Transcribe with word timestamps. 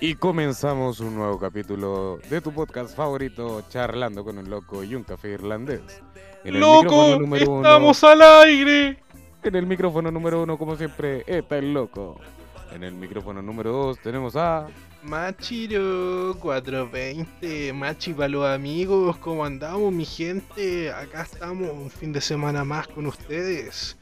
Y 0.00 0.14
comenzamos 0.16 1.00
un 1.00 1.14
nuevo 1.14 1.38
capítulo 1.38 2.18
de 2.28 2.40
tu 2.40 2.52
podcast 2.52 2.94
favorito, 2.94 3.62
Charlando 3.70 4.24
con 4.24 4.36
un 4.38 4.48
loco 4.50 4.84
y 4.84 4.94
un 4.94 5.04
café 5.04 5.30
irlandés. 5.30 5.80
En 6.44 6.54
el 6.54 6.60
¡Loco! 6.60 6.82
micrófono 6.82 7.18
número 7.20 7.50
uno- 7.50 7.62
¡Estamos 7.62 8.04
al 8.04 8.22
aire! 8.22 8.98
En 9.42 9.54
el 9.54 9.66
micrófono 9.66 10.10
número 10.10 10.42
uno, 10.42 10.58
como 10.58 10.76
siempre, 10.76 11.24
está 11.26 11.56
el 11.58 11.72
loco. 11.72 12.20
En 12.72 12.82
el 12.84 12.92
micrófono 12.94 13.40
número 13.40 13.72
dos 13.72 13.98
tenemos 14.00 14.36
a... 14.36 14.66
Machiro 15.02 16.36
420, 16.40 17.72
Machi 17.72 18.12
para 18.12 18.28
los 18.28 18.44
amigos, 18.44 19.16
¿cómo 19.18 19.44
andamos 19.44 19.92
mi 19.92 20.04
gente? 20.04 20.90
Acá 20.92 21.22
estamos 21.22 21.70
un 21.70 21.90
fin 21.90 22.12
de 22.12 22.20
semana 22.20 22.64
más 22.64 22.88
con 22.88 23.06
ustedes. 23.06 23.96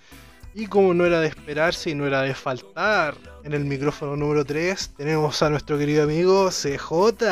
Y 0.54 0.68
como 0.68 0.94
no 0.94 1.04
era 1.04 1.20
de 1.20 1.26
esperarse 1.26 1.90
y 1.90 1.94
no 1.96 2.06
era 2.06 2.22
de 2.22 2.32
faltar, 2.32 3.16
en 3.42 3.54
el 3.54 3.64
micrófono 3.64 4.16
número 4.16 4.44
3 4.44 4.94
tenemos 4.96 5.42
a 5.42 5.50
nuestro 5.50 5.76
querido 5.76 6.04
amigo 6.04 6.48
CJ. 6.48 7.24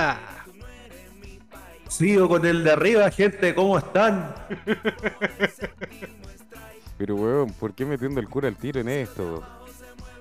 Sigo 1.88 2.28
con 2.28 2.44
el 2.44 2.64
de 2.64 2.72
arriba, 2.72 3.08
gente, 3.12 3.54
¿cómo 3.54 3.78
están? 3.78 4.34
Pero 6.98 7.14
weón, 7.14 7.52
¿por 7.52 7.74
qué 7.74 7.84
metiendo 7.84 8.18
el 8.18 8.28
cura 8.28 8.48
al 8.48 8.56
tiro 8.56 8.80
en 8.80 8.88
esto? 8.88 9.44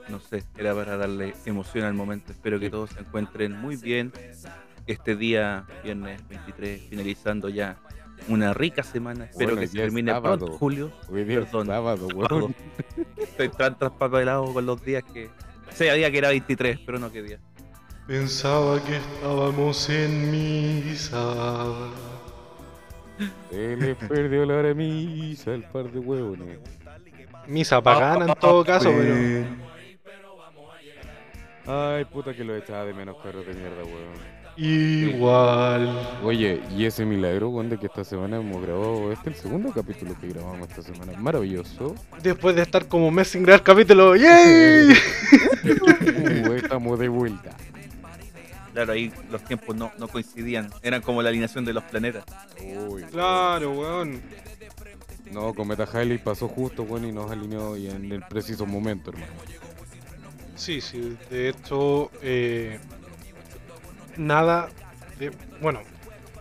No 0.08 0.20
sé, 0.20 0.44
era 0.56 0.76
para 0.76 0.96
darle 0.96 1.34
emoción 1.46 1.86
al 1.86 1.96
momento. 1.96 2.32
Espero 2.32 2.60
que 2.60 2.70
todos 2.70 2.92
se 2.92 3.00
encuentren 3.00 3.54
muy 3.54 3.78
bien. 3.78 4.12
Este 4.86 5.16
día, 5.16 5.66
viernes 5.84 6.22
23, 6.28 6.82
finalizando 6.90 7.50
ya 7.50 7.78
una 8.28 8.54
rica 8.54 8.84
semana. 8.84 9.26
Espero 9.26 9.50
Bueno, 9.50 9.62
que 9.62 9.68
se 9.68 9.78
termine 9.78 10.12
sábado. 10.12 10.38
pronto, 10.38 10.58
Julio. 10.58 10.92
Hoy 11.10 11.24
día 11.24 11.40
es 11.40 11.46
Perdón. 11.46 11.68
sábado, 11.68 12.08
Sábado. 12.10 12.38
weón. 12.38 12.56
Estoy 13.18 13.50
tan 13.50 13.78
traspapelado 13.78 14.54
con 14.54 14.66
los 14.66 14.84
días 14.84 15.04
que. 15.14 15.30
Se 15.72 15.90
había 15.90 16.12
que 16.12 16.18
era 16.18 16.30
23, 16.30 16.80
pero 16.86 17.00
no 17.00 17.12
qué 17.12 17.22
día. 17.24 17.40
Pensaba 18.08 18.84
que 18.84 18.98
estábamos 18.98 19.90
en 19.90 20.32
misa. 20.32 21.34
Se 23.52 23.78
le 23.78 23.96
perdió 23.96 24.46
la 24.46 24.56
hora 24.56 24.68
de 24.70 24.76
misa 24.76 25.54
al 25.54 25.64
par 25.72 25.92
de 25.92 26.00
huevones. 26.00 26.60
Misa 27.48 27.82
pagana 27.82 28.26
en 28.26 28.34
todo 28.40 28.64
caso, 28.66 28.92
pero... 28.96 29.46
Ay, 31.68 32.06
puta 32.06 32.34
que 32.34 32.44
lo 32.44 32.56
echaba 32.56 32.86
de 32.86 32.94
menos, 32.94 33.16
perro 33.18 33.44
de 33.44 33.54
mierda, 33.54 33.84
weón. 33.84 34.32
Igual. 34.58 36.20
Oye, 36.24 36.62
y 36.76 36.86
ese 36.86 37.06
milagro, 37.06 37.50
weón, 37.50 37.70
de 37.70 37.78
que 37.78 37.88
esta 37.88 38.04
semana 38.04 38.38
hemos 38.38 38.62
grabado 38.62 39.12
este, 39.12 39.30
el 39.30 39.36
segundo 39.36 39.72
capítulo 39.72 40.16
que 40.20 40.28
grabamos 40.28 40.70
esta 40.70 40.82
semana. 40.82 41.18
Maravilloso. 41.20 41.96
Después 42.22 42.56
de 42.56 42.64
estar 42.64 42.88
como 42.88 43.08
un 43.08 43.14
mes 43.16 43.30
sin 43.30 43.44
grabar 43.44 43.64
capítulo, 43.64 44.16
¡yay! 44.16 44.94
Uh, 45.64 46.54
estamos 46.54 46.98
de 46.98 47.08
vuelta. 47.08 47.56
Claro, 48.74 48.94
ahí 48.94 49.12
los 49.32 49.44
tiempos 49.44 49.76
no, 49.76 49.92
no 50.00 50.08
coincidían. 50.08 50.70
Eran 50.82 51.02
como 51.02 51.22
la 51.22 51.30
alineación 51.30 51.66
de 51.66 51.74
los 51.74 51.84
planetas. 51.84 52.24
Uy, 52.88 53.04
Claro, 53.04 53.72
weón. 53.72 54.22
No, 55.32 55.54
Cometa 55.54 55.84
Halley 55.84 56.18
pasó 56.18 56.48
justo, 56.48 56.84
weón, 56.84 57.06
y 57.06 57.12
nos 57.12 57.30
alineó 57.32 57.78
y 57.78 57.88
en 57.88 58.12
el 58.12 58.22
preciso 58.24 58.66
momento, 58.66 59.12
hermano. 59.12 59.32
Sí, 60.56 60.82
sí, 60.82 61.18
de 61.30 61.50
hecho, 61.50 62.12
eh, 62.22 62.80
nada 64.18 64.70
de. 65.20 65.32
Bueno, 65.62 65.82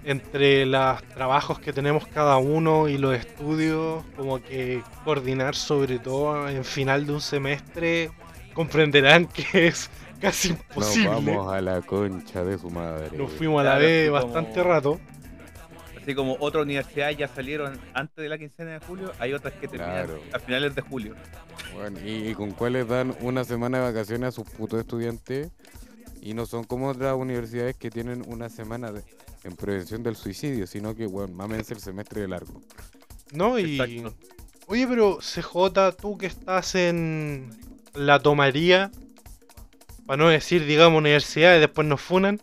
entre 0.04 0.64
los 0.66 1.02
trabajos 1.14 1.58
que 1.60 1.72
tenemos 1.72 2.06
cada 2.06 2.36
uno 2.38 2.88
y 2.88 2.96
los 2.98 3.14
estudios, 3.14 4.04
como 4.16 4.42
que 4.42 4.82
coordinar, 5.04 5.54
sobre 5.54 5.98
todo 5.98 6.48
en 6.48 6.64
final 6.64 7.06
de 7.06 7.12
un 7.12 7.20
semestre, 7.20 8.10
comprenderán 8.54 9.26
que 9.26 9.66
es 9.68 9.90
casi 10.20 10.50
Nos 10.50 10.58
imposible. 10.60 11.08
vamos 11.08 11.52
a 11.52 11.60
la 11.60 11.80
concha 11.82 12.44
de 12.44 12.58
su 12.58 12.70
madre. 12.70 13.16
Nos 13.16 13.30
fuimos 13.32 13.60
a 13.60 13.64
la 13.64 13.70
Claro, 13.72 13.84
vez 13.86 14.10
como- 14.10 14.22
bastante 14.24 14.62
rato. 14.62 15.00
Así 16.02 16.14
como 16.14 16.36
otras 16.40 16.64
universidades 16.64 17.18
ya 17.18 17.28
salieron 17.28 17.78
antes 17.92 18.16
de 18.16 18.28
la 18.30 18.38
quincena 18.38 18.70
de 18.72 18.78
julio, 18.80 19.12
hay 19.18 19.34
otras 19.34 19.52
que 19.54 19.68
terminan 19.68 20.06
Claro. 20.06 20.20
a 20.32 20.38
finales 20.38 20.74
de 20.74 20.80
julio. 20.80 21.14
Bueno, 21.74 22.00
y, 22.02 22.30
y 22.30 22.34
con 22.34 22.52
cuáles 22.52 22.88
dan 22.88 23.14
una 23.20 23.44
semana 23.44 23.78
de 23.78 23.92
vacaciones 23.92 24.28
a 24.28 24.32
sus 24.32 24.48
putos 24.48 24.80
estudiantes 24.80 25.50
y 26.20 26.34
no 26.34 26.46
son 26.46 26.64
como 26.64 26.88
otras 26.88 27.14
universidades 27.16 27.76
que 27.76 27.90
tienen 27.90 28.22
una 28.28 28.48
semana 28.48 28.92
de- 28.92 29.02
en 29.44 29.56
prevención 29.56 30.02
del 30.02 30.16
suicidio, 30.16 30.66
sino 30.66 30.94
que, 30.94 31.06
bueno, 31.06 31.34
mámense 31.34 31.72
el 31.74 31.80
semestre 31.80 32.20
de 32.22 32.28
largo. 32.28 32.60
¿No? 33.32 33.58
Y. 33.58 33.80
Exacto. 33.80 34.14
Oye, 34.66 34.86
pero 34.86 35.18
CJ, 35.20 35.92
tú 36.00 36.16
que 36.18 36.26
estás 36.26 36.74
en 36.74 37.50
la 37.94 38.20
tomaría, 38.20 38.90
para 40.06 40.22
no 40.22 40.28
decir, 40.28 40.64
digamos, 40.66 40.98
universidad 40.98 41.56
y 41.56 41.60
después 41.60 41.86
nos 41.88 42.00
funan, 42.00 42.40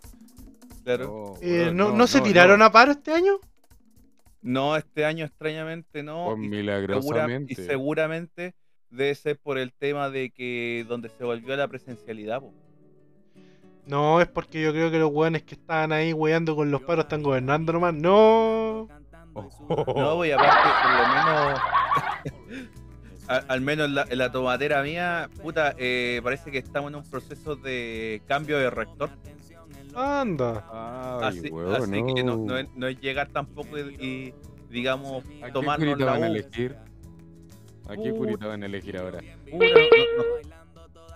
Claro. 0.84 1.36
eh, 1.42 1.64
weón, 1.66 1.78
¿no, 1.78 1.92
no, 1.92 2.08
se 2.08 2.22
tiraron 2.22 2.62
a 2.62 2.72
paro 2.72 2.92
este 2.94 3.12
año? 3.14 3.40
No, 4.42 4.76
este 4.78 5.06
año 5.06 5.26
extrañamente 5.26 6.04
no. 6.04 6.26
Pues 6.28 6.40
y, 6.40 6.44
segura- 6.44 6.58
milagrosamente. 6.58 7.54
y 7.54 7.56
seguramente 7.56 8.56
debe 8.90 9.16
ser 9.16 9.38
por 9.38 9.58
el 9.58 9.74
tema 9.74 10.10
de 10.10 10.30
que 10.32 10.86
donde 10.88 11.10
se 11.10 11.24
volvió 11.24 11.54
a 11.54 11.58
la 11.58 11.68
presencialidad. 11.68 12.42
po. 12.42 12.54
No, 13.88 14.20
es 14.22 14.28
porque 14.28 14.62
yo 14.62 14.72
creo 14.72 14.92
que 14.92 15.00
los 15.00 15.12
weones 15.12 15.44
que 15.44 15.56
estaban 15.56 15.92
ahí 15.92 16.14
weando 16.14 16.56
con 16.56 16.72
los 16.72 16.82
paros 16.82 17.06
están 17.06 17.24
gobernando 17.24 17.74
nomás. 17.74 17.94
No. 17.94 18.88
No, 19.34 20.16
voy 20.16 20.32
aparte, 20.32 20.70
por 20.84 20.92
lo 20.92 21.08
menos. 21.08 21.62
al 23.48 23.62
menos 23.62 23.86
en 23.88 23.96
la, 23.96 24.06
en 24.10 24.18
la 24.18 24.32
tomatera 24.32 24.82
mía, 24.84 25.30
puta, 25.42 25.76
eh, 25.78 26.22
parece 26.24 26.52
que 26.52 26.58
estamos 26.58 26.92
en 26.92 26.96
un 26.96 27.04
proceso 27.04 27.56
de 27.56 28.22
cambio 28.28 28.58
de 28.58 28.70
rector. 28.70 29.10
Anda. 29.96 30.66
Ay, 31.22 31.40
así 31.40 31.50
weón, 31.50 31.76
así 31.76 32.14
que 32.14 32.24
no, 32.24 32.38
no. 32.38 32.58
es, 32.58 32.68
no 32.76 32.88
es 32.88 33.00
llegar 33.00 33.30
tampoco 33.30 33.78
y, 33.78 33.82
y, 34.00 34.34
digamos, 34.70 35.24
¿A 35.42 35.48
qué 35.48 35.52
tomarnos 35.52 35.90
curita 35.90 36.06
la 36.06 36.12
van 36.12 36.24
a 36.24 36.28
elegir? 36.28 36.76
¿A 37.86 37.96
qué 37.96 38.10
Puta. 38.10 38.18
curita 38.18 38.48
van 38.48 38.64
a 38.64 38.66
elegir 38.66 38.98
ahora? 38.98 39.20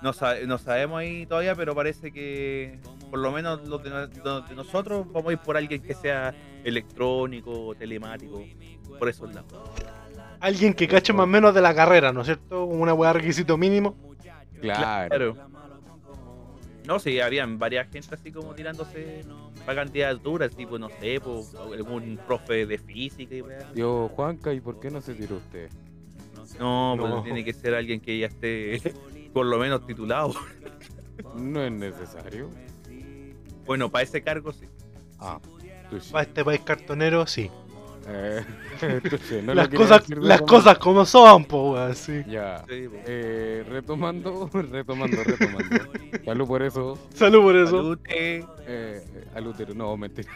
No, 0.02 0.08
no- 0.08 0.10
no 0.10 0.14
sa- 0.14 0.36
no 0.48 0.58
sabemos 0.58 1.00
ahí 1.00 1.26
todavía, 1.26 1.56
pero 1.56 1.76
parece 1.76 2.12
que 2.12 2.80
por 3.10 3.20
lo 3.20 3.32
menos 3.32 3.68
los 3.68 3.84
de, 3.84 3.90
no- 3.90 4.08
los 4.24 4.50
de 4.50 4.56
nosotros 4.56 5.06
vamos 5.12 5.30
a 5.30 5.34
ir 5.34 5.40
por 5.40 5.58
alguien 5.58 5.82
que 5.82 5.94
sea 5.94 6.34
electrónico, 6.64 7.74
telemático, 7.76 8.44
por 9.00 9.10
esos 9.10 9.34
lados. 9.34 9.52
Alguien 10.40 10.74
que 10.74 10.88
cache 10.88 11.14
más 11.14 11.26
o 11.26 11.28
menos 11.28 11.54
de 11.54 11.62
la 11.62 11.74
carrera, 11.76 12.12
¿no 12.12 12.22
es 12.22 12.28
cierto? 12.28 12.66
Una 12.66 12.94
weá 12.94 13.14
requisito 13.14 13.58
mínimo. 13.58 13.96
Claro. 14.60 15.36
No, 16.88 16.98
sí, 17.00 17.20
habían 17.20 17.60
varias 17.60 17.88
gente 17.92 18.16
así 18.16 18.32
como 18.32 18.54
tirándose 18.56 19.24
para 19.68 19.84
candidaturas, 19.86 20.56
tipo, 20.56 20.80
no 20.80 20.90
sé, 20.90 21.20
po, 21.22 21.46
algún 21.72 22.20
profe 22.26 22.66
de 22.66 22.78
física 22.80 23.36
y 23.36 23.42
weá. 23.44 23.72
Yo, 23.76 24.10
Juanca, 24.16 24.52
¿y 24.52 24.60
por 24.60 24.80
qué 24.80 24.90
no 24.90 25.00
se 25.00 25.14
tiró 25.14 25.38
usted? 25.38 25.70
No, 26.60 26.96
pues 27.00 27.10
No. 27.12 27.22
tiene 27.24 27.46
que 27.46 27.54
ser 27.54 27.76
alguien 27.76 28.02
que 28.02 28.18
ya 28.20 28.26
esté 28.28 28.82
por 29.34 29.46
lo 29.46 29.58
menos 29.58 29.86
titulado. 29.86 30.34
No 31.36 31.62
es 31.62 31.72
necesario. 31.72 32.50
Bueno, 33.66 33.90
para 33.90 34.04
ese 34.04 34.22
cargo 34.22 34.52
sí. 34.52 34.66
Ah. 35.20 35.40
Para 36.12 36.24
este 36.24 36.44
país 36.44 36.62
cartonero, 36.62 37.28
sí. 37.28 37.50
Eh, 38.08 38.44
no 39.44 39.54
lo 39.54 39.54
las 39.54 39.68
cosas, 39.70 40.10
las 40.10 40.42
cosas 40.42 40.78
como 40.80 41.06
son, 41.06 41.46
po, 41.46 41.74
weón, 41.74 41.96
sí. 41.96 42.24
Ya. 42.28 42.64
Sí. 42.68 42.90
Eh, 43.06 43.64
retomando, 43.68 44.50
retomando, 44.54 45.24
retomando. 45.24 45.76
Salud 46.26 46.48
por 46.48 46.64
eso. 46.64 46.98
Salud 47.14 47.42
por 47.42 47.56
eso. 47.56 47.78
Salud, 47.78 48.00
eh. 48.10 48.44
Eh, 48.66 49.28
al 49.36 49.48
útero, 49.48 49.74
no, 49.74 49.96
mentira. 49.98 50.32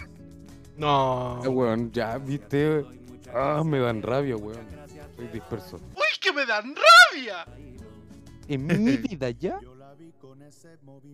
No. 0.77 1.41
Eh, 1.43 1.47
weón, 1.47 1.91
ya, 1.91 2.17
viste. 2.17 2.85
Ah, 3.33 3.63
me 3.65 3.79
dan 3.79 4.01
rabia, 4.01 4.35
weón. 4.35 4.65
Soy 5.15 5.27
disperso. 5.27 5.77
¡Uy, 5.95 6.19
que 6.19 6.31
me 6.33 6.45
dan 6.45 6.75
rabia! 6.75 7.45
En 8.47 8.65
mi 8.67 8.97
vida 8.97 9.29
ya. 9.31 9.59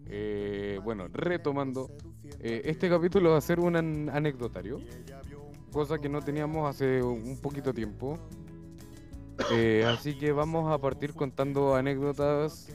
Eh, 0.07 0.79
bueno, 0.83 1.07
retomando. 1.13 1.89
eh, 2.39 2.61
este 2.65 2.89
capítulo 2.89 3.31
va 3.31 3.37
a 3.37 3.41
ser 3.41 3.59
un 3.59 3.75
an- 3.75 4.09
anecdotario. 4.09 4.79
Cosa 5.71 5.97
que 5.99 6.09
no 6.09 6.21
teníamos 6.21 6.69
hace 6.69 7.01
un 7.01 7.37
poquito 7.41 7.73
tiempo. 7.73 8.17
Eh, 9.51 9.85
así 9.87 10.17
que 10.17 10.31
vamos 10.31 10.71
a 10.71 10.77
partir 10.77 11.13
contando 11.13 11.75
anécdotas 11.75 12.67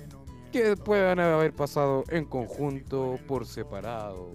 que 0.51 0.77
puedan 0.77 1.21
haber 1.21 1.53
pasado 1.53 2.03
en 2.09 2.25
conjunto, 2.25 3.19
por 3.29 3.47
separado, 3.47 4.33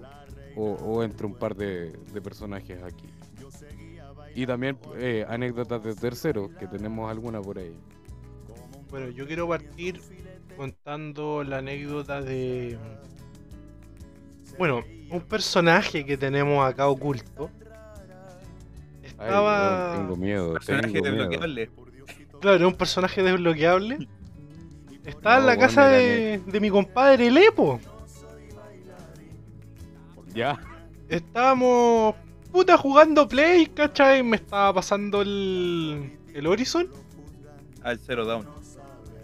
o, 0.55 0.73
o 0.73 1.03
entre 1.03 1.25
un 1.25 1.33
par 1.33 1.55
de, 1.55 1.91
de 2.13 2.21
personajes 2.21 2.81
aquí. 2.83 3.07
Y 4.35 4.45
también 4.45 4.77
eh, 4.97 5.25
anécdotas 5.27 5.83
de 5.83 5.95
terceros, 5.95 6.51
que 6.59 6.67
tenemos 6.67 7.09
alguna 7.09 7.41
por 7.41 7.57
ahí. 7.57 7.75
Bueno, 8.91 9.09
yo 9.09 9.25
quiero 9.25 9.47
partir 9.47 9.99
contando 10.57 11.43
la 11.43 11.57
anécdota 11.59 12.21
de. 12.21 12.77
Bueno, 14.57 14.83
un 15.09 15.21
personaje 15.21 16.05
que 16.05 16.17
tenemos 16.17 16.63
acá 16.65 16.87
oculto. 16.87 17.49
Ay, 19.01 19.07
Estaba. 19.07 19.93
weón, 19.93 20.01
tengo 20.07 20.15
miedo, 20.17 20.53
Personaje 20.53 20.91
tengo 20.91 21.01
miedo. 21.03 21.15
desbloqueable. 21.29 21.69
Claro, 22.41 22.55
era 22.57 22.67
un 22.67 22.75
personaje 22.75 23.23
desbloqueable. 23.23 24.07
Estaba 25.05 25.39
en 25.39 25.45
la 25.47 25.57
casa 25.57 25.87
de, 25.87 26.41
de 26.45 26.59
mi 26.59 26.69
compadre 26.69 27.31
Lepo. 27.31 27.79
Ya. 30.33 30.59
Estábamos 31.09 32.15
puta 32.51 32.77
jugando 32.77 33.27
Play, 33.27 33.67
¿cachai? 33.67 34.21
Me 34.23 34.35
estaba 34.37 34.73
pasando 34.73 35.21
el, 35.21 36.17
el 36.33 36.47
Horizon. 36.47 36.87
Al 37.83 37.97
Zero 37.99 38.25
Down. 38.25 38.47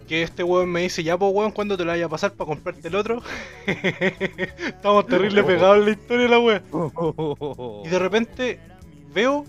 Que 0.08 0.24
este 0.24 0.42
weón 0.44 0.72
me 0.72 0.82
dice, 0.82 1.04
ya 1.04 1.18
pues 1.18 1.34
weón, 1.34 1.52
¿cuándo 1.52 1.76
te 1.76 1.84
lo 1.84 1.92
vaya 1.92 2.06
a 2.06 2.10
pasar 2.10 2.32
para 2.32 2.48
comprarte 2.48 2.88
el 2.88 2.96
otro? 2.96 3.22
Estamos 3.68 5.06
terrible 5.06 5.44
pegados 5.44 5.80
en 5.80 5.86
la 5.86 5.92
historia 5.92 6.24
de 6.24 6.30
la 6.30 6.40
wea. 6.40 6.64
Y 7.84 7.90
de 7.90 8.00
repente 8.00 8.60
veo, 9.14 9.46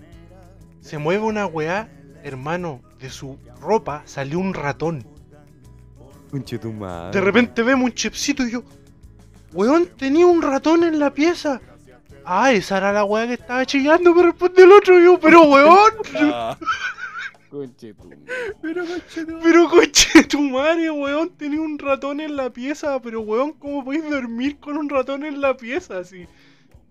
se 0.80 0.98
mueve 0.98 1.24
una 1.24 1.46
weá, 1.46 1.88
hermano, 2.24 2.80
de 2.98 3.10
su 3.10 3.38
ropa 3.60 4.02
salió 4.04 4.38
un 4.38 4.52
ratón. 4.54 5.06
Conche 6.30 6.58
tu 6.58 6.72
madre. 6.72 7.18
De 7.18 7.24
repente 7.24 7.62
vemos 7.62 7.86
un 7.86 7.94
chipsito 7.94 8.44
y 8.44 8.50
yo, 8.50 8.64
weón, 9.52 9.86
tenía 9.96 10.26
un 10.26 10.42
ratón 10.42 10.84
en 10.84 10.98
la 10.98 11.12
pieza. 11.14 11.60
Ah, 12.24 12.52
esa 12.52 12.76
era 12.78 12.92
la 12.92 13.04
weá 13.04 13.26
que 13.26 13.34
estaba 13.34 13.64
chillando, 13.64 14.14
me 14.14 14.24
responde 14.24 14.62
el 14.62 14.72
otro 14.72 15.00
y 15.00 15.04
yo, 15.04 15.18
pero 15.18 15.44
weón, 15.44 15.92
pero 18.62 18.84
conchetumare. 18.84 19.40
pero 19.42 19.68
coche 19.68 20.24
tu 20.24 20.40
madre, 20.40 20.90
weón, 20.90 21.30
tenía 21.36 21.60
un 21.60 21.78
ratón 21.78 22.20
en 22.20 22.36
la 22.36 22.50
pieza, 22.52 23.00
pero 23.00 23.20
weón, 23.22 23.52
¿cómo 23.54 23.84
podéis 23.84 24.08
dormir 24.10 24.58
con 24.58 24.76
un 24.76 24.88
ratón 24.88 25.24
en 25.24 25.40
la 25.40 25.56
pieza 25.56 25.98
así? 25.98 26.26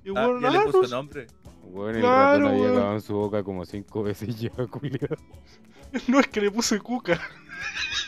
Y 0.04 0.09
Ah, 0.15 0.27
weón, 0.27 0.42
ya 0.42 0.50
le 0.51 0.57
ah, 0.59 0.63
puso 0.65 0.81
no 0.81 0.88
sé. 0.88 0.95
nombre. 0.95 1.27
Weón, 1.63 1.95
el 1.95 2.01
Claro, 2.01 2.45
ratón 2.45 2.56
había 2.59 2.69
acabado 2.71 2.94
en 2.95 3.01
su 3.01 3.13
boca 3.13 3.44
como 3.44 3.65
cinco 3.65 4.04
veces 4.04 4.39
ya, 4.39 4.50
culiao. 4.71 5.18
no 6.07 6.19
es 6.19 6.27
que 6.27 6.42
le 6.42 6.51
puse 6.51 6.80
cuca. 6.80 7.19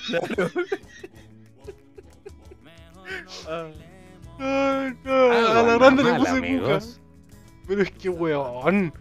Claro. 0.08 0.52
Ah, 3.48 3.68
Ay, 4.40 4.98
no, 5.04 5.12
a 5.32 5.64
la 5.64 5.78
grande 5.78 6.04
le 6.04 6.14
puse 6.14 6.30
cuca. 6.30 6.38
amigos. 6.38 7.02
Pero 7.68 7.82
es 7.84 7.92
que 7.92 8.10
weón. 8.10 8.94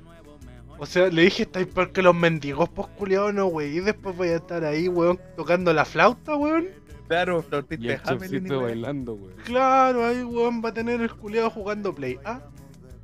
O 0.78 0.86
sea, 0.86 1.08
le 1.08 1.22
dije, 1.22 1.42
estáis 1.42 1.66
peor 1.66 1.90
que 1.92 2.02
los 2.02 2.14
mendigos, 2.14 2.68
pues 2.68 2.86
culiao, 2.96 3.32
no, 3.32 3.46
wey. 3.46 3.76
Y 3.78 3.80
después 3.80 4.16
voy 4.16 4.28
a 4.28 4.36
estar 4.36 4.64
ahí, 4.64 4.88
weón, 4.88 5.18
tocando 5.36 5.72
la 5.72 5.84
flauta, 5.84 6.36
weón. 6.36 6.68
Claro, 7.08 7.42
flautista 7.42 7.86
de 7.86 7.94
el 7.94 8.00
Hamelin. 8.04 8.48
bailando, 8.48 9.14
weón. 9.14 9.34
Claro, 9.44 10.06
ahí, 10.06 10.22
weón, 10.22 10.62
va 10.64 10.68
a 10.68 10.74
tener 10.74 11.00
el 11.00 11.12
culiao 11.12 11.50
jugando 11.50 11.94
play. 11.94 12.18
Ah, 12.24 12.40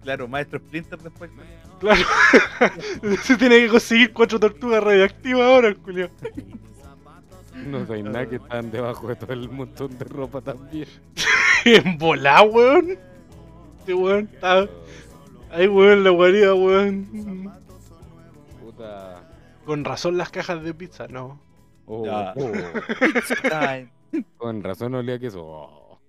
Claro, 0.03 0.29
maestro 0.29 0.59
Splinter 0.59 0.99
después. 1.01 1.31
claro. 1.81 2.03
Se 3.23 3.37
tiene 3.37 3.59
que 3.61 3.69
conseguir 3.69 4.13
cuatro 4.13 4.39
tortugas 4.39 4.85
radioactivas 4.85 5.43
ahora, 5.43 5.69
el 5.69 5.77
culiao. 5.79 6.11
No 7.67 7.87
hay 7.89 8.03
nada 8.03 8.29
que 8.29 8.37
están 8.37 8.71
debajo 8.71 9.09
de 9.09 9.17
todo 9.17 9.33
el 9.33 9.49
montón 9.49 9.97
de 9.97 10.05
ropa 10.05 10.43
también. 10.43 10.87
en 11.65 11.97
volá, 11.97 12.43
weón. 12.43 12.99
Este 13.79 13.95
weón 13.95 14.29
está. 14.33 14.69
Ahí, 15.51 15.67
weón, 15.67 16.05
la 16.05 16.11
guarida, 16.11 16.55
weón. 16.55 17.51
Con 19.65 19.85
razón 19.85 20.17
las 20.17 20.31
cajas 20.31 20.63
de 20.63 20.75
pizza, 20.75 21.09
no. 21.09 21.41
Oh, 21.87 22.07
oh. 22.09 22.53
Con 24.37 24.63
razón 24.63 24.95
olía 24.95 25.19
que 25.19 25.27
eso. 25.27 25.43
Oh. 25.45 26.01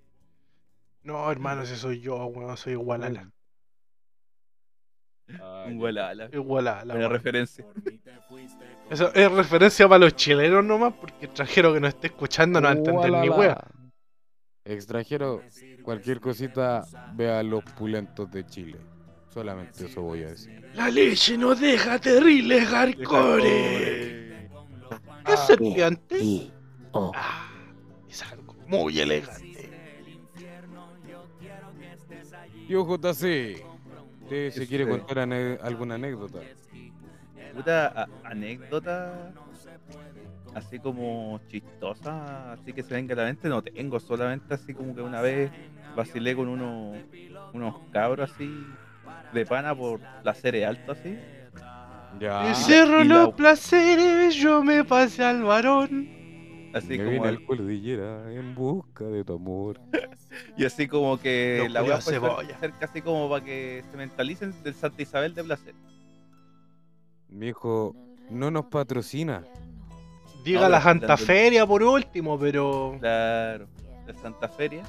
No, 1.04 1.32
hermano, 1.32 1.62
ese 1.62 1.76
soy 1.76 2.02
yo, 2.02 2.26
weón, 2.26 2.58
soy 2.58 2.74
igual 2.74 3.04
a 3.04 3.10
la. 3.10 3.32
Ay, 5.28 5.72
Un 5.72 5.78
gualala. 5.78 6.30
Igual 6.32 6.68
a 6.68 6.86
la. 6.86 6.94
Buena 6.94 7.08
weón. 7.08 7.12
referencia. 7.12 7.66
Eso 8.90 9.14
es 9.14 9.32
referencia 9.32 9.88
para 9.88 10.00
los 10.00 10.16
chilenos 10.16 10.64
nomás, 10.64 10.94
porque 10.94 11.26
extranjero 11.26 11.74
que 11.74 11.80
no 11.80 11.88
esté 11.88 12.08
escuchando 12.08 12.62
no 12.62 12.68
va 12.68 12.74
a 12.74 12.78
entender 12.78 13.12
ni 13.12 13.30
wea. 13.30 13.58
Extranjero, 14.64 15.44
cualquier 15.84 16.20
cosita, 16.20 16.84
vea 17.14 17.44
los 17.44 17.64
pulentos 17.64 18.32
de 18.32 18.46
Chile. 18.46 18.80
Solamente 19.36 19.86
eso 19.88 20.02
voy 20.02 20.24
a 20.24 20.28
decir. 20.28 20.66
La 20.76 20.90
leche 20.90 21.38
nos 21.38 21.60
deja 21.60 22.00
terrible 22.00 22.62
hardcore. 22.66 24.50
¿Qué 25.26 25.36
serpiente? 25.46 26.54
Ah, 27.14 27.50
es 28.10 28.24
algo 28.32 28.56
muy 28.66 28.98
elegante. 28.98 29.70
Yo, 32.70 32.86
JC, 32.88 33.62
¿usted 34.24 34.52
se 34.52 34.68
quiere 34.68 34.86
Este- 34.86 34.98
contar 34.98 35.18
ane- 35.20 35.60
alguna 35.62 35.96
anécdota? 35.96 36.40
Puta 37.54 38.08
anécdota 38.24 39.34
así 40.54 40.80
como 40.80 41.42
chistosa, 41.50 42.54
así 42.54 42.72
que 42.72 42.84
se 42.84 42.94
venga 42.94 43.14
a 43.16 43.18
la 43.18 43.24
mente, 43.26 43.50
no 43.50 43.62
tengo, 43.62 44.00
solamente 44.00 44.54
así 44.54 44.74
como 44.74 44.96
que 44.96 45.02
una 45.02 45.20
vez 45.20 45.52
vacilé 45.94 46.34
con 46.38 46.48
unos, 46.48 46.98
unos 47.54 47.76
cabros 47.92 48.32
así 48.32 48.66
de 49.34 49.46
pana 49.46 49.76
por 49.76 50.00
la 50.24 50.34
serie 50.34 50.66
alto 50.66 50.92
así. 50.94 51.18
Ya. 52.20 52.50
Y 52.50 52.56
cerro 52.56 53.02
y 53.04 53.08
la- 53.08 53.16
los 53.24 53.34
placeres, 53.36 54.36
yo 54.36 54.64
me 54.64 54.84
pasé 54.84 55.24
al 55.24 55.44
varón. 55.44 56.10
Así 56.74 56.98
Me 56.98 57.06
como 57.18 57.24
al 57.26 57.44
cordillera 57.46 58.32
en 58.34 58.54
busca 58.54 59.06
de 59.06 59.24
tu 59.24 59.36
amor. 59.36 59.80
y 60.58 60.66
así 60.66 60.88
como 60.88 61.18
que 61.18 61.68
la 61.70 61.82
weá 61.84 62.00
culiaos 62.00 62.04
fue 62.04 62.14
cebolla. 62.14 62.56
cer- 62.56 62.60
cerca 62.60 62.86
así 62.86 63.02
como 63.02 63.30
para 63.30 63.44
que 63.46 63.84
se 63.90 63.96
mentalicen 63.98 64.54
del 64.64 64.74
Santa 64.74 65.02
Isabel 65.02 65.34
de 65.34 65.44
Placer. 65.44 65.74
Mi 67.30 67.48
hijo 67.48 67.96
no 68.30 68.52
nos 68.52 68.66
patrocina. 68.66 69.44
Diga 70.44 70.62
No, 70.62 70.70
la 70.70 70.82
Santa 70.82 71.18
Feria 71.18 71.66
por 71.66 71.82
último, 71.82 72.38
pero. 72.38 72.98
Claro, 73.00 73.68
de 74.06 74.14
Santa 74.14 74.48
Feria. 74.48 74.84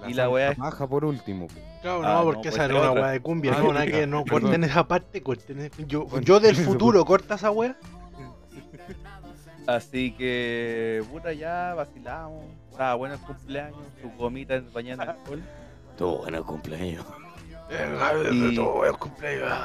La 0.00 0.10
Y 0.10 0.14
la 0.14 0.28
weá 0.30 0.50
es- 0.52 0.58
Maja 0.58 0.86
por 0.86 1.04
último. 1.04 1.48
Claro, 1.82 2.02
Ah, 2.04 2.14
no, 2.18 2.24
porque 2.24 2.42
pues 2.42 2.54
esa 2.54 2.64
es 2.64 2.70
era 2.70 2.80
una 2.80 2.90
otra. 2.90 3.02
weá 3.02 3.10
de 3.12 3.20
cumbia. 3.20 3.54
Ah, 3.56 3.60
no, 3.62 3.72
nada 3.72 3.86
que 3.86 4.06
no, 4.06 4.24
corten 4.30 4.64
esa 4.64 4.86
parte, 4.86 5.22
corten 5.22 5.60
esa- 5.60 5.82
Yo, 5.86 6.06
yo 6.20 6.40
del 6.40 6.54
futuro, 6.56 7.04
corta 7.04 7.34
esa 7.36 7.50
weá. 7.50 7.76
Así 9.66 10.12
que, 10.12 11.02
puta, 11.10 11.32
ya 11.32 11.74
vacilamos. 11.74 12.44
Estaba 12.70 12.94
bueno 12.94 13.14
el 13.14 13.20
cumpleaños, 13.20 13.76
su 14.00 14.08
gomita 14.16 14.62
bañada 14.72 15.02
en 15.04 15.10
alcohol. 15.10 15.42
Todo 15.98 16.18
bueno 16.18 16.44
cumpleaños. 16.46 17.04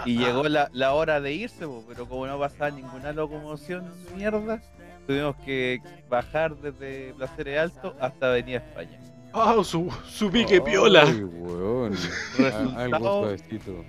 Y- 0.05 0.17
llegó 0.17 0.43
la, 0.49 0.69
la 0.73 0.93
hora 0.93 1.21
de 1.21 1.31
irse, 1.33 1.65
po, 1.65 1.83
pero 1.87 2.05
como 2.07 2.27
no 2.27 2.37
pasaba 2.37 2.69
ninguna 2.71 3.13
locomoción 3.13 3.85
mierda, 4.17 4.61
tuvimos 5.07 5.35
que 5.37 5.79
bajar 6.09 6.55
desde 6.57 7.13
Placeres 7.13 7.59
Alto 7.59 7.95
hasta 8.01 8.27
Avenida 8.31 8.57
España. 8.57 8.99
Ah, 9.33 9.55
su, 9.63 9.91
su 10.07 10.29
pique 10.29 10.61
piola. 10.61 11.03
Ay, 11.07 11.23
weón. 11.23 11.93
Resultado-. 12.37 13.35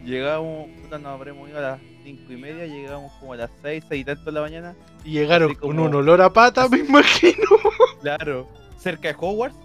Llegamos, 0.05 0.69
puta, 0.83 0.99
nos 0.99 1.07
habremos 1.13 1.49
ido 1.49 1.59
a 1.59 1.63
las 1.63 1.81
cinco 2.03 2.33
y 2.33 2.37
media, 2.37 2.67
llegamos 2.67 3.13
como 3.21 3.35
a 3.35 3.37
las 3.37 3.51
seis, 3.63 3.85
seis 3.89 4.03
y 4.03 4.05
tanto 4.05 4.25
de 4.25 4.33
la 4.33 4.41
mañana. 4.41 4.75
Y 5.05 5.13
llegaron 5.13 5.51
Así 5.51 5.61
con 5.61 5.71
como- 5.77 5.85
un 5.87 5.95
olor 5.95 6.21
a 6.23 6.33
pata, 6.33 6.69
me 6.69 6.79
imagino. 6.79 7.45
Claro, 8.01 8.47
cerca 8.79 9.09
de 9.09 9.17
Hogwarts, 9.19 9.57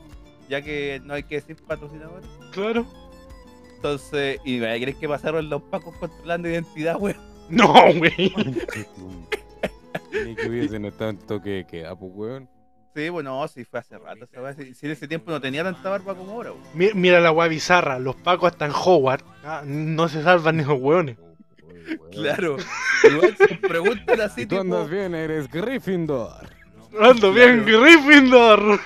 ya 0.48 0.62
que 0.62 1.02
no 1.04 1.14
hay 1.14 1.24
que 1.24 1.36
decir 1.36 1.58
patrocinadores. 1.68 2.26
Claro. 2.52 2.86
Entonces, 3.76 4.40
y 4.46 4.58
me 4.60 4.80
crees 4.82 4.96
que 4.98 5.08
pasaron 5.10 5.50
los 5.50 5.62
pacos 5.64 5.94
controlando 5.98 6.48
identidad, 6.50 6.96
weón. 7.00 7.18
No, 7.50 7.74
güey. 7.98 8.34
Ni 10.26 10.36
que 10.36 10.48
hubiesen 10.50 10.86
estado 10.86 11.10
en 11.12 11.18
toque 11.18 11.50
de 11.50 11.66
queda, 11.68 11.96
pues, 11.98 12.12
weón. 12.16 12.50
Sí, 13.00 13.08
bueno, 13.08 13.48
sí, 13.48 13.64
fue 13.64 13.80
hace 13.80 13.98
rato. 13.98 14.28
Si, 14.58 14.74
si 14.74 14.86
en 14.86 14.92
ese 14.92 15.08
tiempo 15.08 15.32
no 15.32 15.40
tenía 15.40 15.64
tanta 15.64 15.90
barba 15.90 16.16
como 16.16 16.34
ahora, 16.34 16.52
Mira 16.74 17.22
la 17.22 17.32
weá 17.32 17.48
bizarra. 17.48 17.98
Los 17.98 18.18
pacos 18.18 18.52
están 18.52 18.72
en 18.72 18.76
Howard. 18.76 19.24
Ah, 19.42 19.64
no 19.66 20.10
se 20.10 20.22
salvan 20.22 20.58
ni 20.58 20.66
los 20.66 20.78
weones. 20.82 21.18
Claro. 22.12 22.58
Igual 23.10 23.38
se 23.38 23.56
preguntan 23.56 24.20
así, 24.20 24.42
Si 24.42 24.48
tú 24.48 24.56
tipo, 24.56 24.62
andas 24.62 24.90
bien, 24.90 25.16
eres 25.16 25.50
Gryffindor. 25.50 26.50
Ando 27.00 27.32
bien, 27.32 27.64
Gryffindor. 27.66 28.82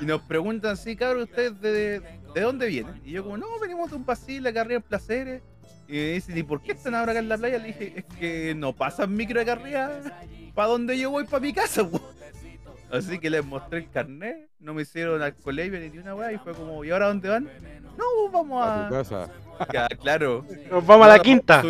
y 0.00 0.04
nos 0.04 0.20
preguntan 0.22 0.72
así, 0.72 0.96
cabrón, 0.96 1.22
¿ustedes 1.22 1.60
de, 1.60 2.00
de 2.34 2.40
dónde 2.40 2.66
vienen? 2.66 3.00
Y 3.04 3.12
yo 3.12 3.22
como, 3.22 3.36
no, 3.36 3.46
venimos 3.60 3.90
de 3.90 3.96
un 3.98 4.04
pasillo, 4.04 4.48
acá 4.48 4.62
arriba 4.62 4.78
en 4.78 4.82
Placeres. 4.82 5.42
Y 5.86 5.92
me 5.92 6.12
dicen, 6.14 6.36
¿y 6.36 6.42
por 6.42 6.60
qué 6.60 6.72
están 6.72 6.96
ahora 6.96 7.12
acá 7.12 7.20
en 7.20 7.28
la 7.28 7.38
playa? 7.38 7.58
Le 7.58 7.68
dije, 7.68 7.92
es 7.98 8.04
que 8.18 8.54
no 8.56 8.74
pasan 8.74 9.14
micro 9.14 9.40
acá 9.40 9.52
arriba 9.52 10.00
para 10.56 10.68
donde 10.68 10.98
yo 10.98 11.10
voy, 11.10 11.22
para 11.22 11.40
mi 11.40 11.52
casa, 11.52 11.84
weón. 11.84 12.17
Así 12.90 13.18
que 13.18 13.28
les 13.30 13.44
mostré 13.44 13.78
el 13.80 13.90
carnet, 13.90 14.48
no 14.60 14.72
me 14.74 14.82
hicieron 14.82 15.20
alcoholemia 15.22 15.78
ni 15.80 15.98
una 15.98 16.14
weá, 16.14 16.32
y 16.32 16.38
fue 16.38 16.54
como, 16.54 16.84
¿y 16.84 16.90
ahora 16.90 17.08
dónde 17.08 17.28
van? 17.28 17.48
No, 17.96 18.30
vamos 18.30 18.62
A 18.64 18.86
a... 18.86 18.88
tu 18.88 18.94
casa. 18.94 19.28
Ya, 19.72 19.88
claro. 19.88 20.44
Nos 20.70 20.86
vamos 20.86 21.06
a 21.06 21.10
No, 21.10 21.16
la 21.16 21.18
quinta. 21.18 21.62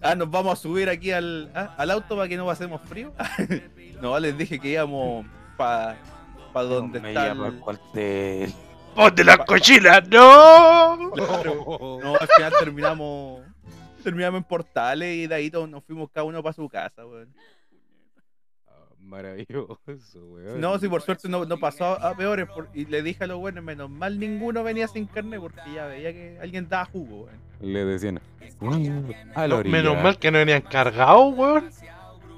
Ah, 0.00 0.14
nos 0.16 0.28
vamos 0.30 0.52
a 0.52 0.56
subir 0.60 0.88
aquí 0.88 1.12
al, 1.12 1.50
ah, 1.54 1.74
al 1.78 1.90
auto 1.92 2.16
para 2.16 2.28
que 2.28 2.36
no 2.36 2.44
pasemos 2.46 2.80
frío. 2.82 3.12
no, 4.02 4.18
les 4.18 4.36
dije 4.36 4.58
que 4.58 4.68
íbamos 4.70 5.24
para 5.56 5.96
pa 6.52 6.62
donde 6.64 6.98
me 7.00 7.10
está 7.10 7.30
el- 7.32 7.42
al 7.44 7.58
cuartel. 7.60 8.52
¡Ponte 8.94 9.22
las 9.22 9.38
cochinas! 9.38 10.08
¡No! 10.08 11.10
Claro. 11.14 12.00
No, 12.02 12.16
al 12.16 12.28
final 12.36 12.52
terminamos 12.58 13.42
terminamos 14.02 14.38
en 14.38 14.44
portales 14.44 15.14
y 15.16 15.26
de 15.26 15.34
ahí 15.34 15.50
todos 15.50 15.68
nos 15.68 15.84
fuimos 15.84 16.08
cada 16.10 16.24
uno 16.24 16.42
para 16.42 16.52
su 16.52 16.68
casa, 16.68 17.06
weón. 17.06 17.32
Maravilloso, 19.08 19.78
weón. 20.14 20.60
No, 20.60 20.78
si 20.78 20.88
por 20.88 21.00
suerte 21.02 21.28
no, 21.28 21.44
no 21.44 21.58
pasó 21.58 22.00
a 22.00 22.14
peores. 22.16 22.46
por- 22.48 22.68
y 22.74 22.84
le 22.84 23.02
dije 23.02 23.24
a 23.24 23.26
los 23.26 23.38
buenos, 23.38 23.64
menos 23.64 23.88
mal 23.90 24.18
ninguno 24.18 24.62
venía 24.62 24.86
sin 24.88 25.06
carne 25.06 25.40
porque 25.40 25.60
ya 25.74 25.86
veía 25.86 26.12
que 26.12 26.38
alguien 26.40 26.68
daba 26.68 26.84
jugo, 26.86 27.24
weón. 27.24 27.38
Le 27.60 27.84
decían. 27.84 28.20
"Mm, 28.60 29.10
A 29.34 29.42
la 29.42 29.48
No, 29.48 29.56
orilla. 29.56 29.76
menos 29.76 30.02
mal 30.02 30.18
que 30.18 30.30
no 30.30 30.38
venían 30.38 30.60
cargados, 30.62 31.34
weón. 31.36 31.70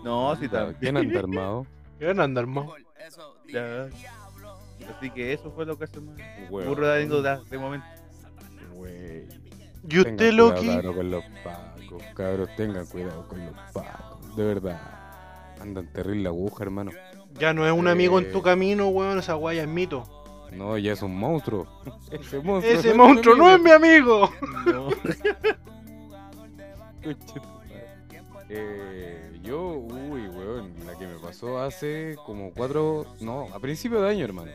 No, 0.05 0.35
sí, 0.37 0.47
Puta, 0.49 0.67
también. 0.73 0.81
¿Quién 1.99 2.19
anda 2.21 2.41
armado? 2.41 2.75
Ya. 3.53 3.89
Así 4.97 5.11
que 5.11 5.33
eso 5.33 5.51
fue 5.51 5.67
lo 5.67 5.77
que 5.79 5.87
se 5.87 6.01
me 6.01 6.13
Weón. 6.49 6.67
ocurrió 6.69 6.89
de 6.89 6.97
anécdota 6.97 7.41
de 7.51 7.59
momento. 7.59 7.87
Wey. 8.75 9.29
Y 9.83 9.89
Tengan 9.89 10.11
usted, 10.13 10.17
cuidado, 10.17 10.37
Loki. 10.37 10.67
cabros, 10.69 10.97
con 10.97 11.11
los 11.11 11.25
pacos, 11.45 12.03
cabros, 12.15 12.57
tengan 12.57 12.87
cuidado 12.87 13.29
con 13.29 13.45
los 13.47 13.55
pacos, 13.73 14.37
de 14.37 14.45
verdad. 14.45 14.81
Andan 15.61 15.93
terrible 15.93 16.29
aguja, 16.29 16.65
hermano. 16.65 16.91
Ya 17.39 17.53
no 17.53 17.67
es 17.67 17.73
un 17.73 17.87
amigo 17.89 18.19
en 18.19 18.27
Eh. 18.27 18.31
tu 18.33 18.43
camino, 18.43 18.89
weón. 18.89 19.19
Esa 19.19 19.35
guaya 19.35 19.63
es 19.63 19.69
mito. 19.69 20.05
No, 20.53 20.77
ya 20.79 20.93
es 20.95 21.03
un 21.03 21.15
monstruo. 21.17 21.67
Ese 22.11 22.41
monstruo, 22.41 22.75
Ese 22.79 22.89
no 22.89 23.05
es 23.05 23.07
monstruo 23.09 23.37
no 23.37 23.55
es 23.55 23.63
mi 23.63 23.71
amigo. 23.71 24.31
No. 24.67 24.89
Eh, 28.53 29.39
yo, 29.43 29.75
uy, 29.79 30.27
weón, 30.27 30.73
la 30.85 30.99
que 30.99 31.07
me 31.07 31.15
pasó 31.21 31.63
hace 31.63 32.17
como 32.27 32.51
cuatro, 32.53 33.07
no, 33.21 33.47
a 33.55 33.61
principio 33.61 34.03
de 34.03 34.11
año, 34.11 34.25
hermano. 34.25 34.51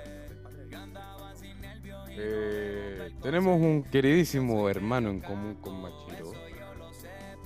Eh, 2.18 3.12
tenemos 3.22 3.60
un 3.60 3.84
queridísimo 3.84 4.70
hermano 4.70 5.10
en 5.10 5.20
común 5.22 5.56
con 5.62 5.82
Machiro, 5.82 6.32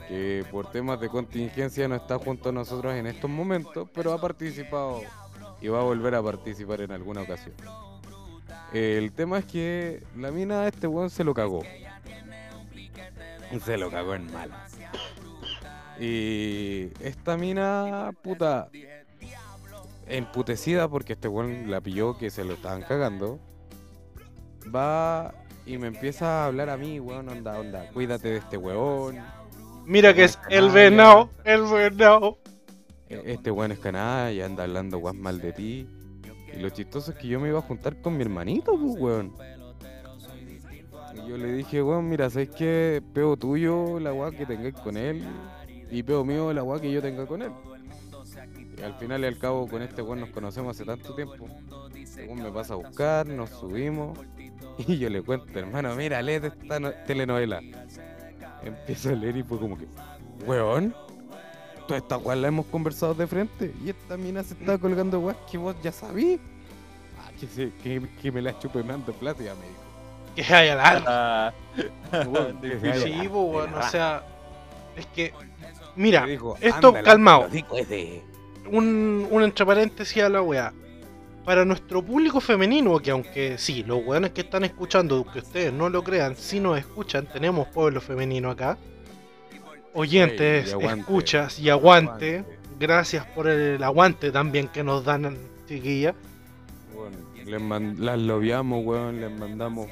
que 0.10 0.44
por 0.52 0.72
temas 0.72 1.00
de 1.00 1.08
contingencia 1.08 1.88
no 1.88 1.96
está 1.96 2.18
junto 2.18 2.50
a 2.50 2.52
nosotros 2.52 2.96
en 2.96 3.06
estos 3.06 3.30
momentos, 3.30 3.88
pero 3.94 4.12
ha 4.12 4.20
participado 4.20 5.02
y 5.62 5.68
va 5.68 5.82
a 5.82 5.84
volver 5.84 6.16
a 6.16 6.24
participar 6.24 6.82
en 6.82 6.92
alguna 6.92 7.22
ocasión. 7.22 7.54
El 8.74 9.12
tema 9.12 9.38
es 9.38 9.46
que 9.46 10.04
la 10.18 10.32
mina 10.32 10.64
a 10.64 10.68
este 10.68 10.88
weón 10.88 11.12
se 11.12 11.24
lo 11.24 11.36
cagó. 11.36 11.62
Se 13.64 13.78
lo 13.78 13.92
cagó 13.92 14.16
en 14.16 14.34
mal. 14.34 14.52
Y 16.00 16.90
esta 17.02 17.38
mina, 17.38 18.12
puta, 18.24 18.70
emputecida 20.08 20.88
porque 20.88 21.14
este 21.14 21.28
weón 21.28 21.70
la 21.70 21.82
pilló 21.82 22.18
que 22.18 22.32
se 22.32 22.44
lo 22.44 22.54
estaban 22.54 22.82
cagando, 22.82 23.40
va 24.74 25.36
y 25.68 25.78
me 25.78 25.88
empieza 25.88 26.44
a 26.44 26.46
hablar 26.48 26.70
a 26.70 26.78
mí, 26.78 27.00
weón, 27.00 27.30
onda, 27.30 27.60
onda, 27.60 27.90
cuídate 27.92 28.30
de 28.30 28.38
este 28.38 28.58
weón. 28.58 29.39
Mira 29.90 30.14
que 30.14 30.24
es 30.26 30.38
el 30.50 30.70
venado. 30.70 31.30
El 31.44 31.64
venado. 31.64 32.38
e- 33.10 33.24
Este 33.34 33.50
weón 33.52 33.72
es 33.72 33.80
canalla, 33.80 34.46
anda 34.46 34.64
hablando 34.64 35.00
weón 35.00 35.20
mal 35.20 35.42
de 35.42 35.52
ti. 35.52 35.88
Y 36.56 36.60
lo 36.60 36.70
chistoso 36.70 37.12
es 37.12 37.18
que 37.18 37.28
yo 37.28 37.40
me 37.40 37.50
iba 37.50 37.60
a 37.60 37.64
juntar 37.64 38.00
con 38.02 38.16
mi 38.16 38.22
hermanito, 38.24 38.78
pues, 38.80 38.96
weón. 39.00 39.34
Y 41.16 41.28
yo 41.28 41.38
le 41.38 41.54
dije, 41.54 41.82
weón, 41.82 42.08
mira, 42.08 42.30
¿sabes 42.30 42.50
qué? 42.52 43.02
Peo 43.14 43.36
tuyo, 43.36 44.00
la 44.00 44.14
weá 44.14 44.32
que 44.32 44.46
tengáis 44.46 44.76
con 44.76 44.96
él. 44.96 45.24
Y 45.92 46.04
peo 46.04 46.24
mío, 46.24 46.54
la 46.54 46.64
weá 46.64 46.80
que 46.80 46.92
yo 46.92 47.02
tenga 47.02 47.26
con 47.26 47.42
él. 47.42 47.52
Y 48.78 48.82
al 48.84 48.94
final 48.96 49.22
y 49.24 49.26
al 49.26 49.38
cabo, 49.40 49.68
con 49.68 49.82
este 49.82 50.02
weón 50.04 50.20
nos 50.22 50.30
conocemos 50.30 50.76
hace 50.76 50.86
tanto 50.86 51.16
tiempo. 51.16 51.48
Este 51.96 52.26
weón 52.28 52.44
me 52.44 52.52
pasa 52.52 52.74
a 52.76 52.78
buscar, 52.78 53.26
nos 53.28 53.50
subimos. 53.50 54.18
Y 54.88 54.98
yo 54.98 55.10
le 55.10 55.22
cuento, 55.22 55.60
hermano, 55.60 55.94
mira, 55.96 56.22
lee 56.22 56.34
esta 56.42 56.80
no- 56.80 56.92
telenovela. 57.06 57.60
Empiezo 58.64 59.10
a 59.10 59.14
leer 59.14 59.38
y 59.38 59.44
fue 59.44 59.58
como 59.60 59.78
que, 59.78 59.86
weón, 60.46 60.94
toda 61.88 61.98
esta 62.00 62.18
weá 62.18 62.36
la 62.36 62.48
hemos 62.50 62.66
conversado 62.68 63.14
de 63.14 63.26
frente. 63.28 63.74
Y 63.84 63.90
esta 63.90 64.18
mina 64.18 64.44
se 64.44 64.54
está 64.54 64.78
colgando 64.78 65.20
weá 65.20 65.36
que 65.50 65.58
vos 65.58 65.76
ya 65.82 65.92
sabí. 65.92 66.40
Ah, 67.20 67.32
que, 67.40 67.48
se- 67.48 67.72
que, 67.84 68.02
que 68.22 68.32
me 68.32 68.42
la 68.42 68.58
chupe 68.60 68.84
mando 68.84 69.14
plata, 69.14 69.42
ya 69.44 69.54
me 69.56 69.62
dijo. 69.62 69.80
Que 70.36 70.54
haya 70.54 70.76
larga. 70.76 71.04
Ah, 71.08 71.54
Sí, 73.04 73.28
weón. 73.28 73.74
O 73.74 73.84
sea, 73.84 74.24
es 74.96 75.06
que. 75.08 75.34
Mira, 75.96 76.26
dijo, 76.26 76.56
esto, 76.62 76.88
"Ándale, 76.90 77.04
calmado. 77.06 77.42
hocico 77.42 77.76
ese". 77.78 78.22
un, 78.72 79.28
un 79.32 79.44
entre 79.44 79.66
paréntesis 79.66 80.22
a 80.24 80.30
la 80.30 80.42
weá. 80.42 80.74
Para 81.46 81.66
nuestro 81.66 82.04
público 82.04 82.40
femenino, 82.42 83.00
que 83.00 83.12
aunque 83.12 83.58
sí, 83.58 83.84
los 83.84 84.06
weones 84.06 84.32
que 84.32 84.42
están 84.42 84.64
escuchando, 84.66 85.26
que 85.32 85.40
ustedes 85.40 85.74
no 85.74 85.90
lo 85.90 86.04
crean, 86.04 86.36
si 86.36 86.60
nos 86.60 86.78
escuchan, 86.78 87.26
tenemos 87.28 87.68
pueblo 87.70 88.02
femenino 88.02 88.52
acá. 88.52 88.78
Oyentes, 89.94 90.66
Ey, 90.66 90.70
y 90.70 90.74
aguante. 90.74 91.00
escuchas 91.02 91.60
y 91.60 91.70
aguante. 91.70 92.46
Gracias 92.80 93.26
por 93.26 93.48
el 93.48 93.82
aguante 93.84 94.32
también 94.32 94.68
que 94.68 94.84
nos 94.84 95.04
dan, 95.04 95.38
chiquilla. 95.68 96.14
Weón, 96.94 97.14
les 97.46 97.62
man- 97.62 97.96
las 97.98 98.20
lobiamos, 98.20 98.86
weón, 98.86 99.20
les 99.20 99.32
mandamos. 99.32 99.90